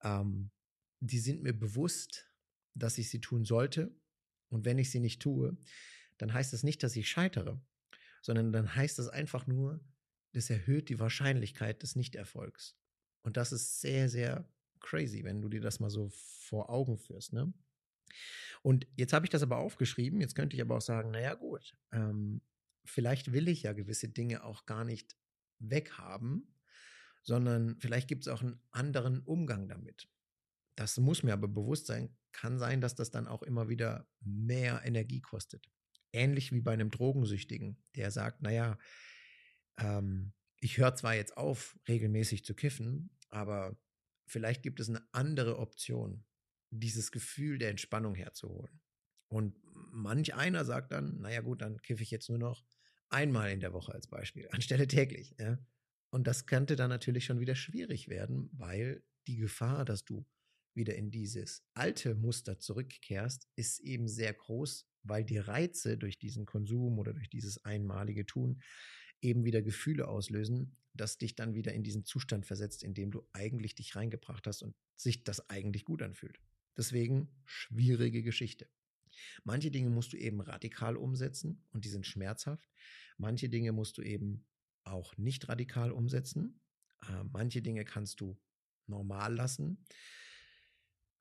Ähm, 0.02 0.52
die 1.00 1.20
sind 1.20 1.43
mir 1.43 1.54
bewusst, 1.54 2.32
dass 2.74 2.98
ich 2.98 3.10
sie 3.10 3.22
tun 3.22 3.46
sollte. 3.46 3.96
Und 4.50 4.65
wenn 4.65 4.78
ich 4.78 4.91
sie 4.91 5.00
nicht 5.00 5.22
tue, 5.22 5.58
dann 6.17 6.34
heißt 6.34 6.54
das 6.54 6.63
nicht, 6.63 6.82
dass 6.84 6.96
ich 6.96 7.10
scheitere, 7.10 7.62
sondern 8.22 8.52
dann 8.52 8.76
heißt 8.76 8.98
das 9.00 9.10
einfach 9.10 9.48
nur, 9.48 9.84
das 10.34 10.50
erhöht 10.50 10.89
die 10.89 11.00
Wahrscheinlichkeit 11.00 11.84
des 11.84 11.96
Nichterfolgs. 11.96 12.78
Und 13.24 13.38
das 13.38 13.52
ist 13.52 13.82
sehr, 13.82 14.10
sehr 14.10 14.50
crazy, 14.80 15.24
wenn 15.24 15.41
du 15.41 15.50
dir 15.50 15.62
das 15.62 15.80
mal 15.80 15.89
so 15.89 16.10
vor 16.10 16.70
Augen 16.70 16.98
führst. 16.98 17.34
Ne? 17.34 17.54
Und 18.62 18.88
jetzt 18.96 19.13
habe 19.13 19.26
ich 19.26 19.30
das 19.30 19.43
aber 19.43 19.58
aufgeschrieben. 19.58 20.22
Jetzt 20.22 20.36
könnte 20.36 20.56
ich 20.56 20.62
aber 20.62 20.78
auch 20.78 20.82
sagen, 20.82 21.12
naja 21.12 21.34
gut, 21.34 21.78
ähm, 21.91 22.41
vielleicht 22.86 23.34
will 23.34 23.48
ich 23.48 23.63
ja 23.63 23.74
gewisse 23.74 24.10
Dinge 24.10 24.43
auch 24.43 24.65
gar 24.65 24.86
nicht 24.86 25.15
weghaben, 25.60 26.56
sondern 27.24 27.78
vielleicht 27.80 28.08
gibt 28.08 28.24
es 28.24 28.28
auch 28.28 28.41
einen 28.41 28.60
anderen 28.72 29.22
Umgang 29.22 29.67
damit. 29.67 30.08
Das 30.76 30.98
muss 30.98 31.24
mir 31.24 31.34
aber 31.34 31.48
bewusst 31.48 31.88
sein. 31.88 32.15
Kann 32.32 32.60
sein, 32.60 32.82
dass 32.82 32.96
das 32.96 33.10
dann 33.10 33.28
auch 33.28 33.41
immer 33.41 33.67
wieder 33.67 34.08
mehr 34.20 34.82
Energie 34.86 35.22
kostet 35.22 35.67
ähnlich 36.13 36.52
wie 36.52 36.62
bei 36.62 36.74
einem 36.74 36.91
Drogensüchtigen, 36.91 37.78
der 37.96 38.12
sagt, 38.12 38.41
naja, 38.41 38.78
ähm, 39.80 40.34
ich 40.60 40.78
höre 40.78 40.96
zwar 40.96 41.15
jetzt 41.15 41.38
auf, 41.38 41.78
regelmäßig 41.88 42.43
zu 42.43 42.56
kiffen, 42.56 43.12
aber 43.30 43.78
vielleicht 44.26 44.63
gibt 44.63 44.80
es 44.80 44.89
eine 44.89 45.08
andere 45.12 45.60
Option, 45.60 46.26
dieses 46.72 47.12
Gefühl 47.12 47.58
der 47.58 47.70
Entspannung 47.70 48.15
herzuholen. 48.15 48.82
Und 49.30 49.58
manch 49.91 50.34
einer 50.34 50.65
sagt 50.65 50.91
dann, 50.91 51.20
naja 51.20 51.41
gut, 51.41 51.62
dann 51.62 51.82
kiffe 51.82 52.04
ich 52.04 52.12
jetzt 52.12 52.30
nur 52.30 52.39
noch 52.39 52.65
einmal 53.10 53.52
in 53.52 53.60
der 53.60 53.74
Woche 53.74 53.93
als 53.93 54.08
Beispiel, 54.08 54.48
anstelle 54.52 54.88
täglich. 54.88 55.36
Ja? 55.39 55.60
Und 56.10 56.28
das 56.28 56.46
könnte 56.46 56.76
dann 56.76 56.89
natürlich 56.89 57.26
schon 57.26 57.39
wieder 57.39 57.56
schwierig 57.56 58.08
werden, 58.08 58.50
weil 58.54 59.04
die 59.28 59.38
Gefahr, 59.38 59.86
dass 59.86 60.06
du 60.06 60.26
wieder 60.74 60.96
in 60.96 61.12
dieses 61.12 61.63
alte 61.74 62.15
Muster 62.15 62.60
zurückkehrst, 62.60 63.48
ist 63.56 63.80
eben 63.80 64.08
sehr 64.08 64.34
groß, 64.34 64.88
weil 65.04 65.26
die 65.26 65.39
Reize 65.39 65.98
durch 65.98 66.20
diesen 66.20 66.46
Konsum 66.46 67.00
oder 67.00 67.13
durch 67.13 67.30
dieses 67.30 67.63
einmalige 67.65 68.26
Tun 68.26 68.62
eben 69.22 69.43
wieder 69.43 69.62
Gefühle 69.62 70.08
auslösen, 70.08 70.78
das 70.93 71.17
dich 71.17 71.36
dann 71.36 71.56
wieder 71.56 71.74
in 71.74 71.84
diesen 71.84 72.06
Zustand 72.06 72.46
versetzt, 72.46 72.84
in 72.84 72.93
dem 72.93 73.12
du 73.12 73.28
eigentlich 73.34 73.76
dich 73.76 73.96
reingebracht 73.96 74.46
hast 74.48 74.62
und 74.63 74.76
sich 74.96 75.24
das 75.24 75.50
eigentlich 75.50 75.86
gut 75.86 76.02
anfühlt. 76.02 76.39
Deswegen 76.78 77.30
schwierige 77.46 78.22
Geschichte. 78.22 78.70
Manche 79.43 79.71
Dinge 79.71 79.89
musst 79.89 80.13
du 80.13 80.17
eben 80.17 80.41
radikal 80.41 80.97
umsetzen 80.97 81.63
und 81.71 81.86
die 81.86 81.89
sind 81.89 82.06
schmerzhaft. 82.06 82.69
Manche 83.17 83.49
Dinge 83.49 83.71
musst 83.71 83.97
du 83.97 84.01
eben 84.01 84.45
auch 84.84 85.17
nicht 85.17 85.49
radikal 85.49 85.91
umsetzen. 85.91 86.62
Äh, 87.08 87.23
manche 87.32 87.62
Dinge 87.62 87.86
kannst 87.86 88.21
du 88.21 88.38
normal 88.88 89.36
lassen. 89.36 89.84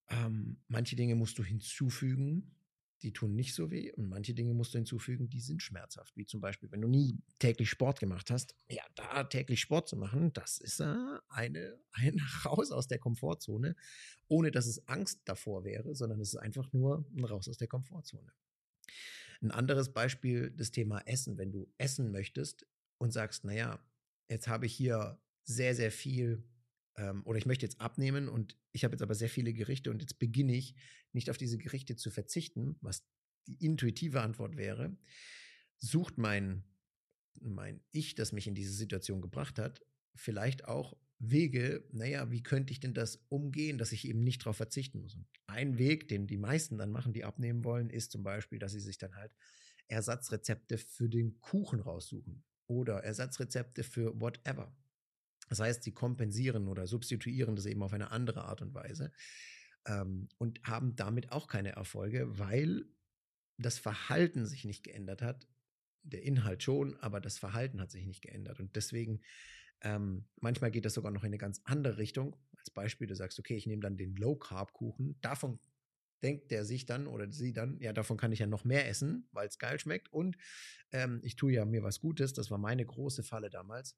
Ähm, 0.09 0.63
manche 0.69 0.97
Dinge 0.97 1.17
musst 1.17 1.39
du 1.39 1.45
hinzufügen, 1.45 2.55
die 3.03 3.13
tun 3.13 3.35
nicht 3.35 3.55
so 3.55 3.71
weh. 3.71 3.93
Und 3.93 4.09
manche 4.09 4.35
Dinge 4.35 4.55
musst 4.55 4.75
du 4.75 4.79
hinzufügen, 4.79 5.29
die 5.29 5.41
sind 5.41 5.63
schmerzhaft. 5.63 6.17
Wie 6.17 6.27
zum 6.27 6.41
Beispiel, 6.41 6.71
wenn 6.71 6.81
du 6.81 6.89
nie 6.89 7.19
täglich 7.39 7.71
Sport 7.71 8.01
gemacht 8.01 8.31
hast. 8.31 8.55
Ja, 8.69 8.83
da 8.95 9.25
täglich 9.25 9.61
Sport 9.61 9.89
zu 9.89 9.97
machen, 9.97 10.33
das 10.33 10.59
ist 10.59 10.81
eine, 10.81 11.79
ein 11.93 12.21
Raus 12.45 12.71
aus 12.71 12.89
der 12.89 12.99
Komfortzone, 12.99 13.77
ohne 14.29 14.51
dass 14.51 14.67
es 14.67 14.87
Angst 14.89 15.21
davor 15.25 15.65
wäre, 15.65 15.95
sondern 15.95 16.21
es 16.21 16.29
ist 16.31 16.37
einfach 16.37 16.73
nur 16.73 17.05
ein 17.17 17.25
Raus 17.25 17.49
aus 17.49 17.59
der 17.59 17.69
Komfortzone. 17.69 18.33
Ein 19.43 19.51
anderes 19.51 19.93
Beispiel, 19.93 20.51
das 20.51 20.71
Thema 20.71 21.01
Essen. 21.01 21.37
Wenn 21.37 21.53
du 21.53 21.71
essen 21.77 22.11
möchtest 22.11 22.67
und 22.99 23.13
sagst, 23.13 23.45
naja, 23.45 23.79
jetzt 24.29 24.49
habe 24.49 24.67
ich 24.67 24.75
hier 24.75 25.21
sehr, 25.45 25.75
sehr 25.75 25.93
viel 25.93 26.43
ähm, 26.97 27.23
oder 27.25 27.39
ich 27.39 27.47
möchte 27.47 27.67
jetzt 27.67 27.81
abnehmen 27.81 28.29
und 28.29 28.57
ich 28.73 28.85
habe 28.85 28.95
jetzt 28.95 29.03
aber 29.03 29.15
sehr 29.15 29.29
viele 29.29 29.53
Gerichte 29.53 29.91
und 29.91 30.01
jetzt 30.01 30.19
beginne 30.19 30.55
ich 30.55 30.75
nicht 31.13 31.31
auf 31.31 31.37
diese 31.37 31.59
Gerichte 31.59 31.97
zu 31.97 32.11
verzichten, 32.11 32.77
was 32.81 33.07
die 33.47 33.65
intuitive 33.65 34.21
Antwort 34.21 34.57
wäre, 34.57 34.97
sucht 35.79 36.19
mein, 36.19 36.65
mein 37.41 37.81
Ich, 37.93 38.15
das 38.15 38.33
mich 38.33 38.47
in 38.47 38.55
diese 38.55 38.73
Situation 38.73 39.21
gebracht 39.21 39.59
hat, 39.59 39.83
vielleicht 40.15 40.65
auch 40.65 40.97
Wege, 41.19 41.89
naja, 41.93 42.31
wie 42.31 42.43
könnte 42.43 42.73
ich 42.73 42.81
denn 42.81 42.93
das 42.93 43.25
umgehen, 43.29 43.79
dass 43.79 43.93
ich 43.93 44.07
eben 44.07 44.23
nicht 44.23 44.43
darauf 44.43 44.57
verzichten 44.57 45.01
muss? 45.01 45.15
Und 45.15 45.27
ein 45.47 45.79
Weg, 45.79 46.09
den 46.09 46.27
die 46.27 46.37
meisten 46.37 46.77
dann 46.77 46.91
machen, 46.91 47.13
die 47.13 47.25
abnehmen 47.25 47.65
wollen, 47.65 47.89
ist 47.89 48.13
zum 48.13 48.23
Beispiel, 48.23 48.59
dass 48.59 48.73
sie 48.73 48.81
sich 48.81 48.99
dann 48.99 49.15
halt 49.15 49.35
Ersatzrezepte 49.89 50.77
für 50.79 51.09
den 51.09 51.41
Kuchen 51.41 51.81
raussuchen 51.81 52.45
oder 52.67 53.03
Ersatzrezepte 53.03 53.83
für 53.83 54.21
whatever. 54.21 54.77
Das 55.49 55.61
heißt, 55.61 55.83
sie 55.83 55.93
kompensieren 55.93 56.69
oder 56.69 56.87
substituieren 56.87 57.57
das 57.57 57.67
eben 57.67 57.83
auf 57.83 57.93
eine 57.93 58.11
andere 58.11 58.45
Art 58.45 58.63
und 58.63 58.75
Weise 58.75 59.13
ähm, 59.87 60.29
und 60.39 60.61
haben 60.65 60.97
damit 60.97 61.33
auch 61.33 61.47
keine 61.47 61.73
Erfolge, 61.73 62.39
weil 62.39 62.85
das 63.59 63.79
Verhalten 63.79 64.47
sich 64.47 64.65
nicht 64.65 64.85
geändert 64.85 65.23
hat. 65.23 65.47
Der 66.03 66.23
Inhalt 66.23 66.63
schon, 66.63 66.97
aber 66.99 67.21
das 67.21 67.39
Verhalten 67.39 67.81
hat 67.81 67.91
sich 67.91 68.07
nicht 68.07 68.23
geändert. 68.23 68.61
Und 68.61 68.77
deswegen, 68.77 69.23
ähm, 69.81 70.27
manchmal 70.41 70.71
geht 70.71 70.85
das 70.85 70.95
sogar 70.95 71.11
noch 71.11 71.23
in 71.23 71.29
eine 71.29 71.39
ganz 71.39 71.61
andere 71.65 71.99
Richtung. 71.99 72.37
Als 72.59 72.71
Beispiel, 72.71 73.07
du 73.07 73.17
sagst, 73.17 73.39
okay, 73.39 73.57
ich 73.57 73.67
nehme 73.67 73.83
dann 73.83 73.97
den 73.97 74.15
Low-Carb-Kuchen. 74.17 75.19
Davon 75.21 75.59
denkt 76.23 76.51
der 76.51 76.65
sich 76.65 76.87
dann 76.87 77.07
oder 77.07 77.31
sie 77.31 77.53
dann, 77.53 77.79
ja, 77.81 77.93
davon 77.93 78.17
kann 78.17 78.33
ich 78.33 78.39
ja 78.39 78.47
noch 78.47 78.65
mehr 78.65 78.89
essen, 78.89 79.29
weil 79.33 79.49
es 79.49 79.59
geil 79.59 79.79
schmeckt. 79.79 80.13
Und 80.13 80.37
ähm, 80.93 81.21
ich 81.23 81.37
tue 81.37 81.53
ja 81.53 81.65
mir 81.65 81.83
was 81.83 82.01
Gutes. 82.01 82.33
Das 82.33 82.51
war 82.51 82.59
meine 82.59 82.85
große 82.85 83.23
Falle 83.23 83.51
damals. 83.51 83.97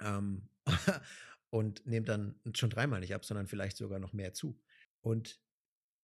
Ähm, 0.00 0.48
und 1.50 1.84
nehme 1.86 2.06
dann 2.06 2.40
schon 2.54 2.70
dreimal 2.70 3.00
nicht 3.00 3.14
ab, 3.14 3.24
sondern 3.24 3.46
vielleicht 3.46 3.76
sogar 3.76 3.98
noch 3.98 4.12
mehr 4.12 4.32
zu. 4.32 4.58
Und 5.00 5.40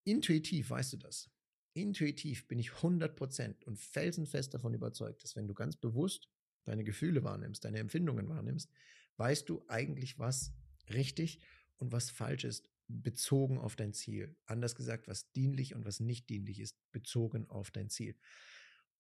intuitiv 0.05 0.71
weißt 0.71 0.95
du 0.95 0.97
das. 0.97 1.31
Intuitiv 1.75 2.49
bin 2.49 2.59
ich 2.59 2.71
100% 2.71 3.65
und 3.65 3.79
felsenfest 3.79 4.55
davon 4.55 4.75
überzeugt, 4.75 5.23
dass 5.23 5.37
wenn 5.37 5.47
du 5.47 5.55
ganz 5.55 5.77
bewusst 5.77 6.31
deine 6.65 6.85
Gefühle 6.85 7.23
wahrnimmst, 7.23 7.65
deine 7.65 7.79
Empfindungen 7.79 8.29
wahrnimmst, 8.29 8.71
weißt 9.19 9.49
du 9.49 9.65
eigentlich, 9.69 10.19
was 10.19 10.53
richtig 10.89 11.41
und 11.77 11.93
was 11.93 12.11
falsch 12.11 12.45
ist, 12.45 12.71
bezogen 12.89 13.59
auf 13.59 13.77
dein 13.77 13.93
Ziel. 13.93 14.37
Anders 14.47 14.75
gesagt, 14.75 15.09
was 15.09 15.31
dienlich 15.33 15.75
und 15.75 15.85
was 15.85 16.01
nicht 16.01 16.29
dienlich 16.31 16.61
ist, 16.61 16.77
bezogen 16.93 17.49
auf 17.51 17.71
dein 17.71 17.91
Ziel. 17.91 18.17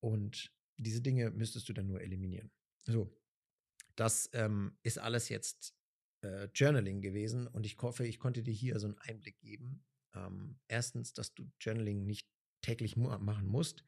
Und 0.01 0.53
diese 0.77 1.01
Dinge 1.01 1.31
müsstest 1.31 1.69
du 1.69 1.73
dann 1.73 1.87
nur 1.87 2.01
eliminieren. 2.01 2.51
So, 2.85 3.17
das 3.97 4.31
ähm, 4.33 4.79
ist 4.83 4.99
alles 4.99 5.29
jetzt 5.29 5.75
äh, 6.23 6.49
Journaling 6.55 7.01
gewesen 7.01 7.47
und 7.47 7.67
ich 7.67 7.79
hoffe, 7.79 8.07
ich 8.07 8.19
konnte 8.19 8.43
dir 8.43 8.55
hier 8.55 8.79
so 8.79 8.87
einen 8.87 8.99
Einblick 8.99 9.41
geben. 9.41 9.85
Ähm, 10.15 10.59
erstens, 10.69 11.13
dass 11.13 11.35
du 11.35 11.51
Journaling 11.61 12.07
nicht 12.07 12.29
täglich 12.63 12.97
machen 12.97 13.47
musst. 13.47 13.85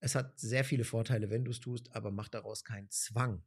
Es 0.00 0.14
hat 0.14 0.38
sehr 0.38 0.64
viele 0.64 0.84
Vorteile, 0.84 1.30
wenn 1.30 1.44
du 1.44 1.50
es 1.50 1.60
tust, 1.60 1.94
aber 1.94 2.10
mach 2.10 2.28
daraus 2.28 2.64
keinen 2.64 2.90
Zwang. 2.90 3.44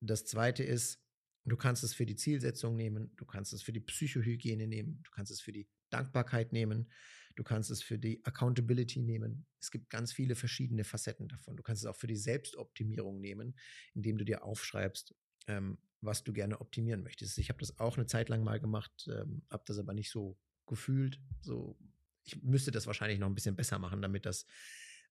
Das 0.00 0.24
zweite 0.24 0.64
ist, 0.64 1.00
du 1.44 1.56
kannst 1.56 1.84
es 1.84 1.94
für 1.94 2.06
die 2.06 2.16
Zielsetzung 2.16 2.76
nehmen, 2.76 3.14
du 3.16 3.24
kannst 3.24 3.52
es 3.52 3.62
für 3.62 3.72
die 3.72 3.80
Psychohygiene 3.80 4.66
nehmen, 4.66 5.02
du 5.02 5.10
kannst 5.10 5.30
es 5.30 5.40
für 5.40 5.52
die 5.52 5.68
Dankbarkeit 5.94 6.52
nehmen, 6.52 6.90
du 7.36 7.44
kannst 7.44 7.70
es 7.70 7.82
für 7.82 7.98
die 7.98 8.24
Accountability 8.24 9.00
nehmen. 9.00 9.46
Es 9.60 9.70
gibt 9.70 9.90
ganz 9.90 10.12
viele 10.12 10.34
verschiedene 10.34 10.84
Facetten 10.84 11.28
davon. 11.28 11.56
Du 11.56 11.62
kannst 11.62 11.82
es 11.82 11.86
auch 11.86 11.96
für 11.96 12.06
die 12.06 12.16
Selbstoptimierung 12.16 13.20
nehmen, 13.20 13.56
indem 13.94 14.18
du 14.18 14.24
dir 14.24 14.44
aufschreibst, 14.44 15.14
ähm, 15.46 15.78
was 16.00 16.24
du 16.24 16.32
gerne 16.32 16.60
optimieren 16.60 17.02
möchtest. 17.02 17.38
Ich 17.38 17.48
habe 17.48 17.60
das 17.60 17.78
auch 17.78 17.96
eine 17.96 18.06
Zeit 18.06 18.28
lang 18.28 18.44
mal 18.44 18.60
gemacht, 18.60 19.08
ähm, 19.08 19.42
habe 19.50 19.64
das 19.66 19.78
aber 19.78 19.94
nicht 19.94 20.10
so 20.10 20.36
gefühlt. 20.66 21.20
So, 21.40 21.78
ich 22.24 22.42
müsste 22.42 22.70
das 22.70 22.86
wahrscheinlich 22.86 23.18
noch 23.18 23.28
ein 23.28 23.34
bisschen 23.34 23.56
besser 23.56 23.78
machen, 23.78 24.02
damit 24.02 24.26
das 24.26 24.46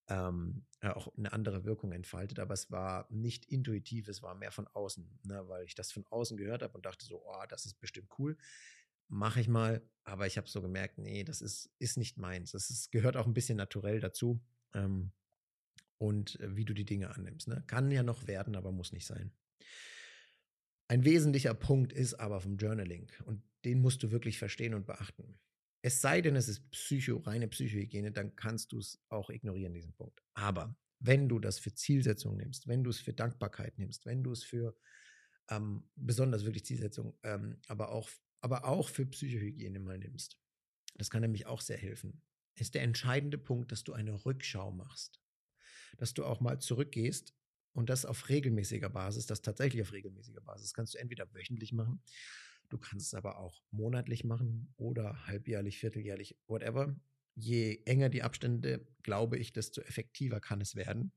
ähm, 0.10 0.66
auch 0.82 1.16
eine 1.18 1.32
andere 1.32 1.64
Wirkung 1.64 1.94
entfaltet. 1.94 2.40
Aber 2.40 2.54
es 2.54 2.72
war 2.72 3.08
nicht 3.10 3.46
intuitiv, 3.46 4.08
es 4.08 4.22
war 4.22 4.36
mehr 4.36 4.52
von 4.52 4.68
außen, 4.68 5.20
ne, 5.24 5.48
weil 5.48 5.66
ich 5.66 5.76
das 5.76 5.92
von 5.92 6.06
außen 6.10 6.38
gehört 6.38 6.62
habe 6.62 6.74
und 6.74 6.86
dachte 6.86 7.06
so, 7.06 7.24
oh, 7.26 7.44
das 7.48 7.66
ist 7.66 7.80
bestimmt 7.80 8.10
cool 8.20 8.38
mache 9.08 9.40
ich 9.40 9.48
mal. 9.48 9.88
Aber 10.06 10.28
ich 10.28 10.38
habe 10.38 10.50
so 10.50 10.62
gemerkt, 10.62 10.98
nee, 10.98 11.24
das 11.24 11.42
ist, 11.42 11.70
ist 11.80 11.98
nicht 11.98 12.18
meins. 12.18 12.52
Das 12.52 12.70
ist, 12.70 12.92
gehört 12.92 13.16
auch 13.16 13.26
ein 13.26 13.34
bisschen 13.34 13.58
naturell 13.58 14.00
dazu. 14.00 14.42
Ähm, 14.74 15.12
und 15.98 16.40
äh, 16.42 16.56
wie 16.56 16.66
du 16.66 16.74
die 16.74 16.86
Dinge 16.86 17.16
annimmst. 17.16 17.48
Ne? 17.48 17.64
Kann 17.68 17.90
ja 17.90 18.04
noch 18.04 18.28
werden, 18.28 18.56
aber 18.56 18.72
muss 18.72 18.92
nicht 18.92 19.06
sein. 19.06 19.32
Ein 20.90 21.06
wesentlicher 21.06 21.54
Punkt 21.54 21.94
ist 21.94 22.16
aber 22.16 22.42
vom 22.42 22.58
Journaling 22.58 23.10
und 23.26 23.42
den 23.64 23.82
musst 23.82 24.04
du 24.04 24.12
wirklich 24.12 24.38
verstehen 24.38 24.74
und 24.74 24.86
beachten. 24.86 25.40
Es 25.82 26.02
sei 26.02 26.22
denn, 26.22 26.36
es 26.36 26.50
ist 26.50 26.70
Psycho, 26.72 27.18
reine 27.18 27.48
Psychohygiene, 27.48 28.12
dann 28.12 28.36
kannst 28.36 28.74
du 28.74 28.80
es 28.80 29.02
auch 29.10 29.30
ignorieren, 29.30 29.74
diesen 29.74 29.94
Punkt. 29.94 30.22
Aber 30.34 30.76
wenn 31.00 31.28
du 31.28 31.40
das 31.40 31.60
für 31.60 31.74
Zielsetzung 31.74 32.38
nimmst, 32.38 32.68
wenn 32.68 32.84
du 32.84 32.90
es 32.90 33.00
für 33.00 33.14
Dankbarkeit 33.14 33.78
nimmst, 33.78 34.06
wenn 34.06 34.24
du 34.24 34.32
es 34.32 34.44
für 34.44 34.76
ähm, 35.50 35.90
besonders 35.96 36.46
wirklich 36.46 36.66
Zielsetzung, 36.66 37.18
ähm, 37.24 37.58
aber 37.68 37.92
auch 37.92 38.10
aber 38.44 38.66
auch 38.66 38.90
für 38.90 39.06
Psychohygiene 39.06 39.80
mal 39.80 39.98
nimmst. 39.98 40.38
Das 40.96 41.10
kann 41.10 41.22
nämlich 41.22 41.46
auch 41.46 41.62
sehr 41.62 41.78
helfen. 41.78 42.22
Ist 42.56 42.76
der 42.76 42.84
entscheidende 42.84 43.38
Punkt, 43.38 43.72
dass 43.72 43.84
du 43.84 43.94
eine 43.94 44.26
Rückschau 44.26 44.72
machst. 44.72 45.22
Dass 45.98 46.14
du 46.14 46.26
auch 46.26 46.42
mal 46.42 46.60
zurückgehst 46.60 47.34
und 47.72 47.90
das 47.90 48.06
auf 48.06 48.28
regelmäßiger 48.28 48.90
Basis, 48.90 49.26
das 49.28 49.42
tatsächlich 49.42 49.82
auf 49.82 49.94
regelmäßiger 49.94 50.42
Basis, 50.42 50.74
kannst 50.74 50.94
du 50.94 51.00
entweder 51.00 51.34
wöchentlich 51.34 51.72
machen, 51.72 52.04
du 52.68 52.78
kannst 52.78 53.08
es 53.08 53.14
aber 53.14 53.38
auch 53.38 53.64
monatlich 53.72 54.26
machen 54.26 54.74
oder 54.76 55.26
halbjährlich, 55.26 55.80
vierteljährlich, 55.80 56.38
whatever. 56.48 56.96
Je 57.36 57.82
enger 57.86 58.10
die 58.10 58.24
Abstände, 58.24 58.86
glaube 59.04 59.38
ich, 59.38 59.54
desto 59.54 59.82
effektiver 59.82 60.42
kann 60.42 60.60
es 60.60 60.76
werden. 60.76 61.14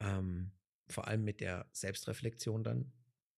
Ähm, 0.00 0.52
vor 0.88 1.06
allem 1.08 1.24
mit 1.24 1.40
der 1.40 1.68
Selbstreflexion 1.72 2.64
dann, 2.64 2.92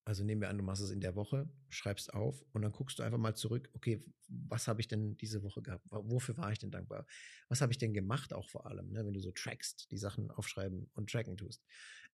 also 0.09 0.25
nehmen 0.25 0.41
wir 0.41 0.49
an, 0.49 0.57
du 0.57 0.65
machst 0.65 0.81
es 0.81 0.91
in 0.91 1.03
der 1.03 1.17
Woche, 1.17 1.51
schreibst 1.69 2.15
auf 2.15 2.43
und 2.53 2.63
dann 2.63 2.73
guckst 2.73 2.99
du 2.99 3.03
einfach 3.03 3.19
mal 3.19 3.35
zurück, 3.35 3.69
okay, 3.75 4.03
was 4.27 4.67
habe 4.67 4.81
ich 4.81 4.89
denn 4.89 5.19
diese 5.19 5.43
Woche 5.43 5.61
gehabt? 5.61 5.85
Wofür 5.91 6.35
war 6.39 6.51
ich 6.51 6.59
denn 6.59 6.71
dankbar? 6.71 7.07
Was 7.51 7.61
habe 7.61 7.73
ich 7.73 7.79
denn 7.79 7.93
gemacht 7.93 8.33
auch 8.33 8.49
vor 8.49 8.65
allem, 8.65 8.91
ne? 8.91 9.05
wenn 9.05 9.13
du 9.13 9.21
so 9.21 9.33
trackst, 9.33 9.91
die 9.91 9.99
Sachen 9.99 10.31
aufschreiben 10.31 10.91
und 10.95 11.11
tracken 11.11 11.37
tust? 11.37 11.63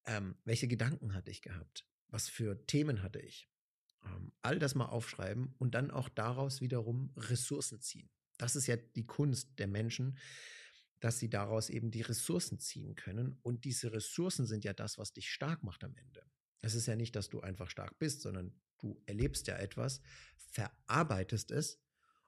Ähm, 0.06 0.34
welche 0.44 0.66
Gedanken 0.66 1.14
hatte 1.14 1.30
ich 1.30 1.40
gehabt? 1.40 1.86
Was 2.08 2.28
für 2.28 2.66
Themen 2.66 3.00
hatte 3.00 3.20
ich? 3.20 3.48
Ähm, 4.04 4.32
all 4.42 4.58
das 4.58 4.74
mal 4.74 4.86
aufschreiben 4.86 5.54
und 5.58 5.76
dann 5.76 5.92
auch 5.92 6.08
daraus 6.08 6.60
wiederum 6.60 7.12
Ressourcen 7.16 7.80
ziehen. 7.80 8.10
Das 8.38 8.56
ist 8.56 8.66
ja 8.66 8.74
die 8.74 9.06
Kunst 9.06 9.56
der 9.60 9.68
Menschen, 9.68 10.18
dass 10.98 11.20
sie 11.20 11.30
daraus 11.30 11.70
eben 11.70 11.92
die 11.92 12.02
Ressourcen 12.02 12.58
ziehen 12.58 12.96
können. 12.96 13.38
Und 13.42 13.64
diese 13.64 13.92
Ressourcen 13.92 14.46
sind 14.46 14.64
ja 14.64 14.72
das, 14.72 14.98
was 14.98 15.12
dich 15.12 15.30
stark 15.30 15.62
macht 15.62 15.84
am 15.84 15.94
Ende. 15.94 16.26
Es 16.64 16.74
ist 16.74 16.86
ja 16.86 16.96
nicht, 16.96 17.14
dass 17.14 17.28
du 17.28 17.40
einfach 17.40 17.68
stark 17.68 17.98
bist, 17.98 18.22
sondern 18.22 18.50
du 18.78 18.98
erlebst 19.04 19.46
ja 19.48 19.56
etwas, 19.56 20.00
verarbeitest 20.36 21.50
es 21.50 21.82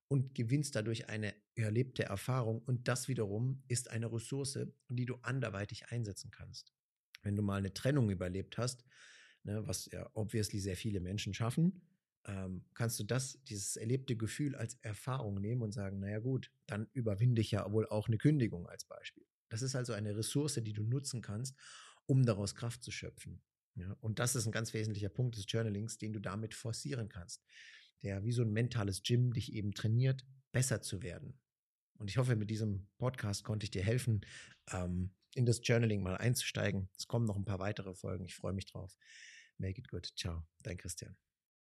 und 0.08 0.34
gewinnst 0.34 0.76
dadurch 0.76 1.08
eine 1.08 1.34
erlebte 1.54 2.04
Erfahrung. 2.04 2.60
Und 2.60 2.86
das 2.86 3.08
wiederum 3.08 3.62
ist 3.66 3.90
eine 3.90 4.12
Ressource, 4.12 4.58
die 4.88 5.06
du 5.06 5.16
anderweitig 5.22 5.88
einsetzen 5.88 6.30
kannst. 6.30 6.74
Wenn 7.22 7.34
du 7.34 7.42
mal 7.42 7.56
eine 7.56 7.72
Trennung 7.72 8.10
überlebt 8.10 8.58
hast, 8.58 8.84
ne, 9.42 9.66
was 9.66 9.86
ja 9.90 10.08
obviously 10.12 10.60
sehr 10.60 10.76
viele 10.76 11.00
Menschen 11.00 11.32
schaffen, 11.32 11.80
ähm, 12.26 12.66
kannst 12.74 13.00
du 13.00 13.04
das, 13.04 13.42
dieses 13.44 13.76
erlebte 13.76 14.16
Gefühl 14.16 14.54
als 14.54 14.74
Erfahrung 14.82 15.40
nehmen 15.40 15.62
und 15.62 15.72
sagen, 15.72 15.98
naja 15.98 16.18
gut, 16.18 16.52
dann 16.66 16.88
überwinde 16.92 17.40
ich 17.40 17.52
ja 17.52 17.72
wohl 17.72 17.86
auch 17.86 18.08
eine 18.08 18.18
Kündigung 18.18 18.68
als 18.68 18.84
Beispiel. 18.84 19.24
Das 19.48 19.62
ist 19.62 19.74
also 19.76 19.94
eine 19.94 20.14
Ressource, 20.14 20.60
die 20.62 20.74
du 20.74 20.82
nutzen 20.82 21.22
kannst, 21.22 21.56
um 22.04 22.26
daraus 22.26 22.54
Kraft 22.54 22.82
zu 22.82 22.90
schöpfen. 22.90 23.40
Ja, 23.76 23.92
und 24.00 24.18
das 24.18 24.34
ist 24.34 24.46
ein 24.46 24.52
ganz 24.52 24.72
wesentlicher 24.72 25.10
Punkt 25.10 25.36
des 25.36 25.44
Journalings, 25.46 25.98
den 25.98 26.12
du 26.12 26.20
damit 26.20 26.54
forcieren 26.54 27.08
kannst, 27.08 27.44
der 28.02 28.24
wie 28.24 28.32
so 28.32 28.42
ein 28.42 28.52
mentales 28.52 29.02
Gym 29.02 29.32
dich 29.32 29.52
eben 29.52 29.72
trainiert, 29.72 30.24
besser 30.50 30.80
zu 30.80 31.02
werden. 31.02 31.38
Und 31.98 32.10
ich 32.10 32.16
hoffe, 32.16 32.36
mit 32.36 32.50
diesem 32.50 32.88
Podcast 32.98 33.44
konnte 33.44 33.64
ich 33.64 33.70
dir 33.70 33.82
helfen, 33.82 34.22
ähm, 34.72 35.14
in 35.34 35.44
das 35.44 35.60
Journaling 35.62 36.02
mal 36.02 36.16
einzusteigen. 36.16 36.88
Es 36.96 37.06
kommen 37.06 37.26
noch 37.26 37.36
ein 37.36 37.44
paar 37.44 37.58
weitere 37.58 37.94
Folgen. 37.94 38.24
Ich 38.24 38.34
freue 38.34 38.54
mich 38.54 38.66
drauf. 38.66 38.96
Make 39.58 39.80
it 39.80 39.88
good. 39.88 40.06
Ciao, 40.16 40.46
dein 40.62 40.78
Christian. 40.78 41.16